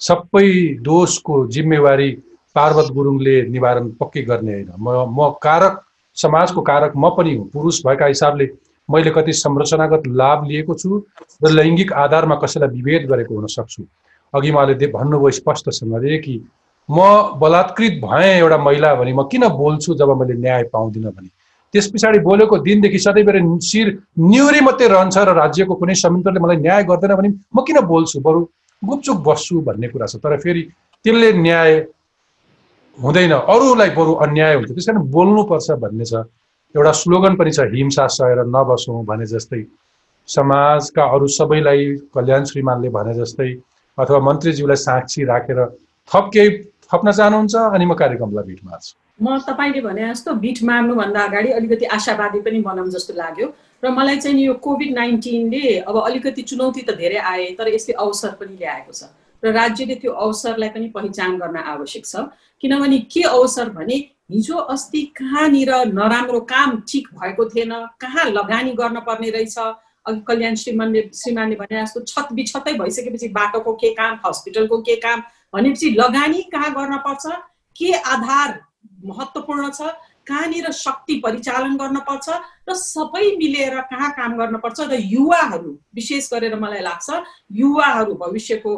[0.00, 0.48] सबै
[0.82, 2.10] दोषको जिम्मेवारी
[2.56, 5.80] पार्वत गुरुङले निवारण पक्कै गर्ने होइन। म म कारक
[6.16, 8.46] समाजको कारक म पनि हुँ। पुरुष भएका हिसाबले
[8.88, 11.02] मैले कति संरचनागत लाभ लिएको छु
[11.44, 13.82] र लैङ्गिक आधारमा कसैलाई विभेद गरेको हुन सक्छु।
[14.34, 16.34] अघि उहाँले भन्नुभयो स्पष्टसँगले कि
[16.88, 16.98] म
[17.40, 21.28] बलात्कृत भएँ एउटा महिला भने म किन बोल्छु जब मैले न्याय पाउँदिनँ भने?
[21.74, 23.86] त्यस पछाडि बोलेको दिनदेखि सधैँभरि शिर
[24.20, 28.40] न्युरी मात्रै रहन्छ र राज्यको कुनै संयन्त्रले मलाई न्याय गर्दैन भने म किन बोल्छु बरु?
[28.82, 30.62] गुपचुप बस्छु भन्ने कुरा छ। तर फेरि
[31.04, 31.72] त्यसले न्याय
[32.98, 36.14] हुँदैन। अरूलाई बरु अन्याय हुन्छ। त्यस कारण बोल्नुपर्छ भन्ने छ।
[36.74, 39.62] एउटा स्लोगन पनि छ हिंसा सहेर नबसौँ भने जस्तै।
[40.28, 43.50] समाजका अरू सबैलाई कल्याण श्रीमानले भने जस्तै
[43.98, 45.60] अथवा मन्त्रीज्यूलाई साक्षी राखेर
[46.08, 46.50] थप केही
[46.90, 51.84] थप्न चाहनुहुन्छ अनि म कार्यक्रमलाई बिट मार्छु। म तपाईँले भने जस्तो बिट मार्नुभन्दा अगाडि अलिकति
[51.96, 53.46] आशावादी पनि बनाऊँ जस्तो लाग्यो।
[53.82, 58.34] र मलाई चाहिँ यो कोभिड नाइन्टिनले अब अलिकति चुनौती त धेरै आए तर यसले अवसर
[58.40, 62.26] पनि ल्याएको छ। र राज्यले त्यो अवसरलाई पनि पहिचान गर्न आवश्यक छ।
[62.62, 63.96] किनभने के अवसर भने
[64.30, 69.58] हिजो अस्ति कहाँनिर नराम्रो काम ठिक भएको थिएन। कहाँ लगानी गर्न पर्ने रहेछ?
[70.06, 75.22] अघि कल्याण श्रीमानले श्रीमानले भने जस्तो छत बिछतै भइसकेपछि बाटोको के काम हस्पिटलको के काम?
[75.54, 77.26] भनेपछि लगानी कहाँ गर्न पर्छ?
[77.76, 78.60] के आधार
[79.04, 79.92] महत्त्वपूर्ण छ?
[80.26, 82.28] कहाँनिर शक्ति परिचालन गर्न पर्छ?
[82.68, 84.80] र सबै मिलेर कहाँ काम गर्न पर्छ?
[84.80, 87.22] र युवाहरू विशेष गरेर मलाई लाग्छ
[87.52, 88.72] युवाहरू भविष्यको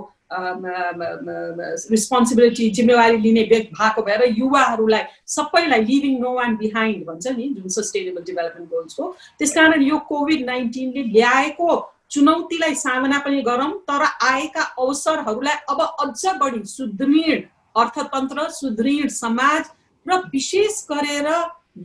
[1.91, 5.03] रिस्पोन्सिबिलिटी जिम्मेवारी लिने व्यक्ति भएको भएर युवाहरूलाई
[5.35, 9.05] सबैलाई लिभिङ नो वान बिहाइन्ड भन्छ नि जुन सस्टेनेबल डेभलपमेन्ट गोल्सको
[9.39, 11.68] त्यस कारण यो कोभिड नाइन्टिनले ल्याएको
[12.11, 14.03] चुनौतीलाई सामना पनि गरौँ तर
[14.33, 17.41] आएका अवसरहरूलाई अब अझ बढी सुदृढ
[17.77, 19.62] अर्थतन्त्र सुदृढ समाज
[20.07, 21.29] र विशेष गरेर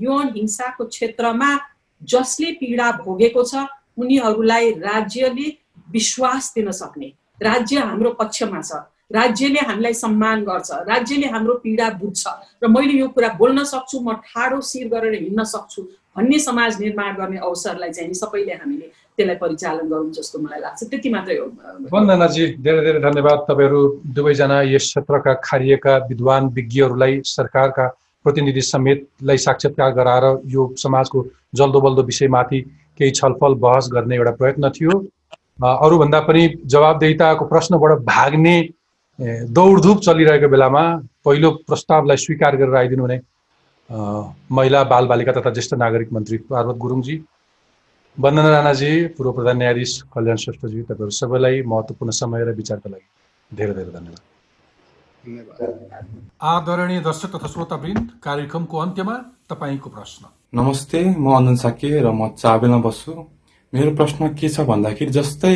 [0.01, 1.51] यौन हिंसाको क्षेत्रमा
[2.01, 3.53] जसले पीडा भोगेको छ
[3.97, 5.47] उनीहरूलाई राज्यले
[5.91, 7.09] विश्वास दिन सक्ने।
[7.41, 8.71] राज्य हाम्रो पक्षमा छ।
[9.11, 12.23] राज्यले हामीलाई सम्मान गर्छ। राज्यले हाम्रो पीडा बुझ्छ।
[12.63, 15.81] र मैले यो कुरा बोल्न सक्छु म ठाडो शिर गरेर हिँड्न सक्छु
[16.15, 18.87] भन्ने समाज निर्माण गर्ने अवसरलाई चाहिँ सबैले हामीले
[19.17, 21.45] त्यसलाई परिचालन गरौँ जस्तो मलाई लाग्छ। त्यति मात्रै हो।
[21.91, 23.81] वन्दनाजी धेरै धेरै धन्यवाद। तपाईँहरू
[24.15, 27.85] दुवैजना यस क्षेत्रका खारिएका विद्वान विज्ञहरूलाई सरकारका
[28.25, 31.19] प्रतिनिधि समेतलाई साक्षात्कार गराएर यो समाजको
[31.55, 32.59] जल्दो बल्दो विषयमाथि
[32.97, 34.93] केही छलफल बहस गर्ने एउटा प्रयत्न थियो।
[35.62, 38.55] अरूभन्दा पनि जवाबदेहिताको प्रश्नबाट भाग्ने
[39.57, 40.84] दौडधुप चलिरहेको बेलामा
[41.26, 43.18] पहिलो प्रस्तावलाई स्वीकार गरेर आइदिनु हुने
[44.57, 47.16] महिला बालबालिका तथा ज्येष्ठ नागरिक मन्त्री पार्वत गुरुङजी
[48.18, 53.07] वन्दना राणाजी पूर्व प्रधान न्यायाधीश कल्याण श्रेष्ठजी तपाईँहरू सबैलाई महत्त्वपूर्ण समय र विचारका लागि
[53.51, 54.24] धेरै धेरै धन्यवाद।
[56.53, 59.16] आदरणीय दर्शक तथा श्रोतावृन्द कार्यक्रमको अन्त्यमा
[59.49, 60.24] तपाईँको प्रश्न।
[60.59, 63.14] नमस्ते म अनन्द साके र म चाबेलमा बस्छु।
[63.74, 65.55] मेरो प्रश्न के छ भन्दाखेरि जस्तै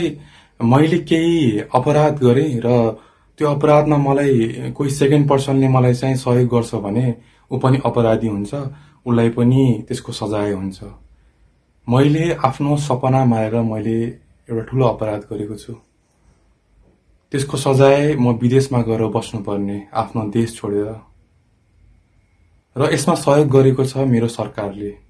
[0.59, 2.97] मैले केही अपराध गरेँ र
[3.39, 7.05] त्यो अपराधमा मलाई कोही सेकेन्ड पर्सनले मलाई चाहिँ सहयोग गर्छ भने
[7.51, 8.53] ऊ पनि अपराधी हुन्छ
[9.05, 10.79] उसलाई पनि त्यसको सजाय हुन्छ।
[11.87, 13.97] मैले आफ्नो सपना मारेर मैले
[14.49, 15.73] एउटा ठुलो अपराध गरेको छु।
[17.31, 20.89] त्यसको सजाय म विदेशमा गएर बस्नुपर्ने आफ्नो देश छोडेर।
[22.75, 25.04] र यसमा सहयोग गरेको छ मेरो सरकारले।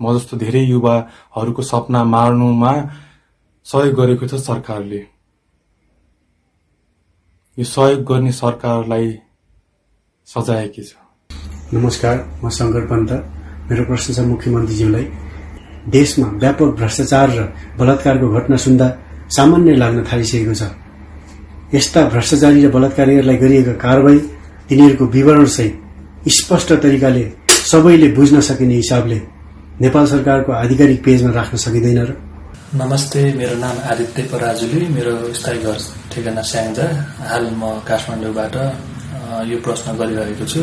[0.00, 2.72] म जस्तो धेरै युवाहरूको सपना मार्नुमा
[3.66, 5.00] सहयोग गरेको छ सरकारले।
[7.58, 9.06] यो सहयोग गर्ने सरकारलाई
[10.28, 10.92] सजाय के छ।
[11.72, 13.10] नमस्कार म शङ्कर पन्त।
[13.68, 15.06] मेरो प्रश्न छ मुख्यमन्त्रीज्यूलाई।
[15.96, 17.40] देशमा व्यापक भ्रष्टाचार र
[17.78, 18.86] बलात्कारको घटना सुन्दा
[19.36, 20.62] सामान्य लाग्न थालिसकेको छ।
[21.74, 24.18] यस्ता भ्रष्टाचारी र बलात्कारीहरूलाई गरिएका कारवाही
[24.68, 27.24] तिनीहरूको विवरणसहित स्पष्ट तरिकाले
[27.72, 29.18] सबैले बुझ्न सकिने हिसाबले
[29.76, 32.10] नेपाल सरकारको आधिकारिक पेजमा राख्न सकिँदैन र?
[32.80, 35.76] नमस्ते मेरो नाम आदित्य पराजुली मेरो स्थायी घर
[36.12, 36.86] ठेगाना स्याङ्जा।
[37.28, 38.56] हाल म काठमाडौँबाट
[39.52, 40.60] यो प्रश्न गरिरहेको छु।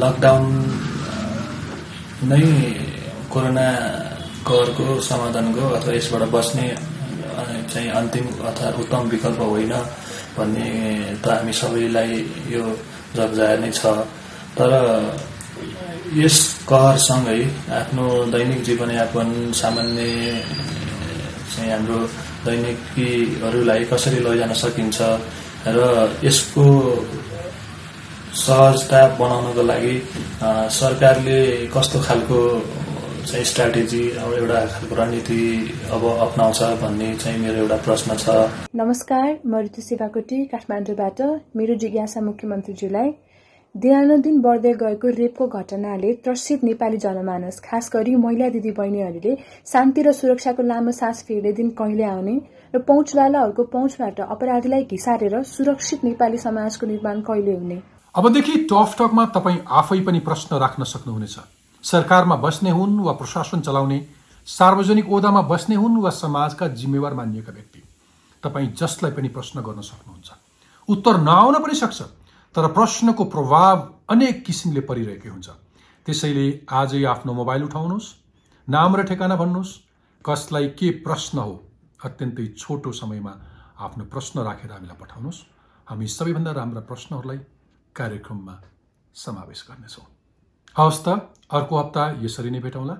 [0.00, 0.44] लकडाउन
[2.32, 2.40] नै
[3.28, 3.66] कोरोना
[4.48, 6.66] कहरको समाधानको अथवा यसबाट बस्ने
[7.72, 9.74] चाहिँ अन्तिम अथवा उत्तम विकल्प होइन
[10.32, 10.68] भन्ने
[11.20, 12.12] त हामी सबैलाई
[12.56, 12.64] यो
[13.16, 13.84] जगजाहेर नै छ।
[14.56, 14.72] तर
[16.16, 17.40] यस कहरसँगै
[17.80, 19.28] आफ्नो दैनिक जीवनयापन
[19.60, 20.02] सामान्य
[21.52, 21.98] चाहिँ हाम्रो
[22.46, 24.98] दैनिकीहरूलाई कसरी लैजान सकिन्छ
[25.76, 25.78] र
[26.24, 26.64] यसको
[28.44, 29.94] सहजता बनाउनको लागि
[30.78, 31.40] सरकारले
[31.74, 32.38] कस्तो खालको
[33.28, 35.42] चाहिँ स्ट्राटेजी अब एउटा खालको रणनीति
[35.94, 38.36] अब अप्नाउँछ भन्ने चाहिँ मेरो एउटा प्रश्न छ।
[38.82, 41.20] नमस्कार म ऋतु शिवाकोटी काठमाडौँबाट
[41.58, 43.10] मेरो जिज्ञासा मुख्यमन्त्रीज्यूलाई।
[43.74, 49.34] दिनानुदिन बढ्दै गएको रेपको घटनाले त्रसित नेपाली जनमानस खास गरी महिला दिदी बहिनीहरूले
[49.72, 52.34] शान्ति र सुरक्षाको लामो सास फेर्ने दिन कहिले आउने
[52.74, 57.78] र पहुँचवालाहरूको पहुँचबाट अपराधीलाई घिसारेर सुरक्षित नेपाली समाजको निर्माण कहिले हुने?
[58.14, 61.36] अबदेखि टफ टकमा तपाईँ आफै पनि प्रश्न राख्न सक्नुहुनेछ।
[61.84, 63.98] सरकारमा बस्ने हुन् वा प्रशासन चलाउने
[64.48, 67.82] सार्वजनिक ओदामा बस्ने हुन् वा समाजका जिम्मेवार मानिएका व्यक्ति
[68.42, 70.30] तपाईँ जसलाई पनि प्रश्न गर्न सक्नुहुन्छ।
[70.88, 72.02] उत्तर नआउन पनि सक्छ।
[72.54, 73.76] तर प्रश्नको प्रभाव
[74.10, 75.48] अनेक किसिमले परिरहेकै हुन्छ।
[76.06, 78.08] त्यसैले आजै आफ्नो मोबाइल उठाउनुहोस्
[78.68, 79.78] नाम र ठेगाना भन्नुहोस्
[80.24, 81.54] कसलाई के प्रश्न हो
[82.00, 83.34] अत्यन्तै छोटो समयमा
[83.78, 85.38] आफ्नो प्रश्न राखेर हामीलाई पठाउनुहोस्।
[85.86, 87.38] हामी सबैभन्दा राम्रा प्रश्नहरूलाई
[87.94, 88.54] कार्यक्रममा
[89.14, 90.06] समावेश गर्नेछौँ।
[90.76, 91.08] हवस् त
[91.54, 92.94] अर्को हप्ता यसरी नै भेटौँला।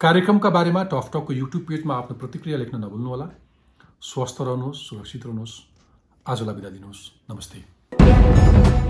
[0.00, 3.26] कार्यक्रमका बारेमा टकटकको युट्युब पेजमा आफ्नो प्रतिक्रिया लेख्न नभुल्नुहोला।
[4.00, 5.54] स्वस्थ रहनुहोस् सुरक्षित रहनुहोस्।
[6.24, 7.00] आजलाई बिदा दिनुहोस्।
[7.30, 8.83] नमस्ते।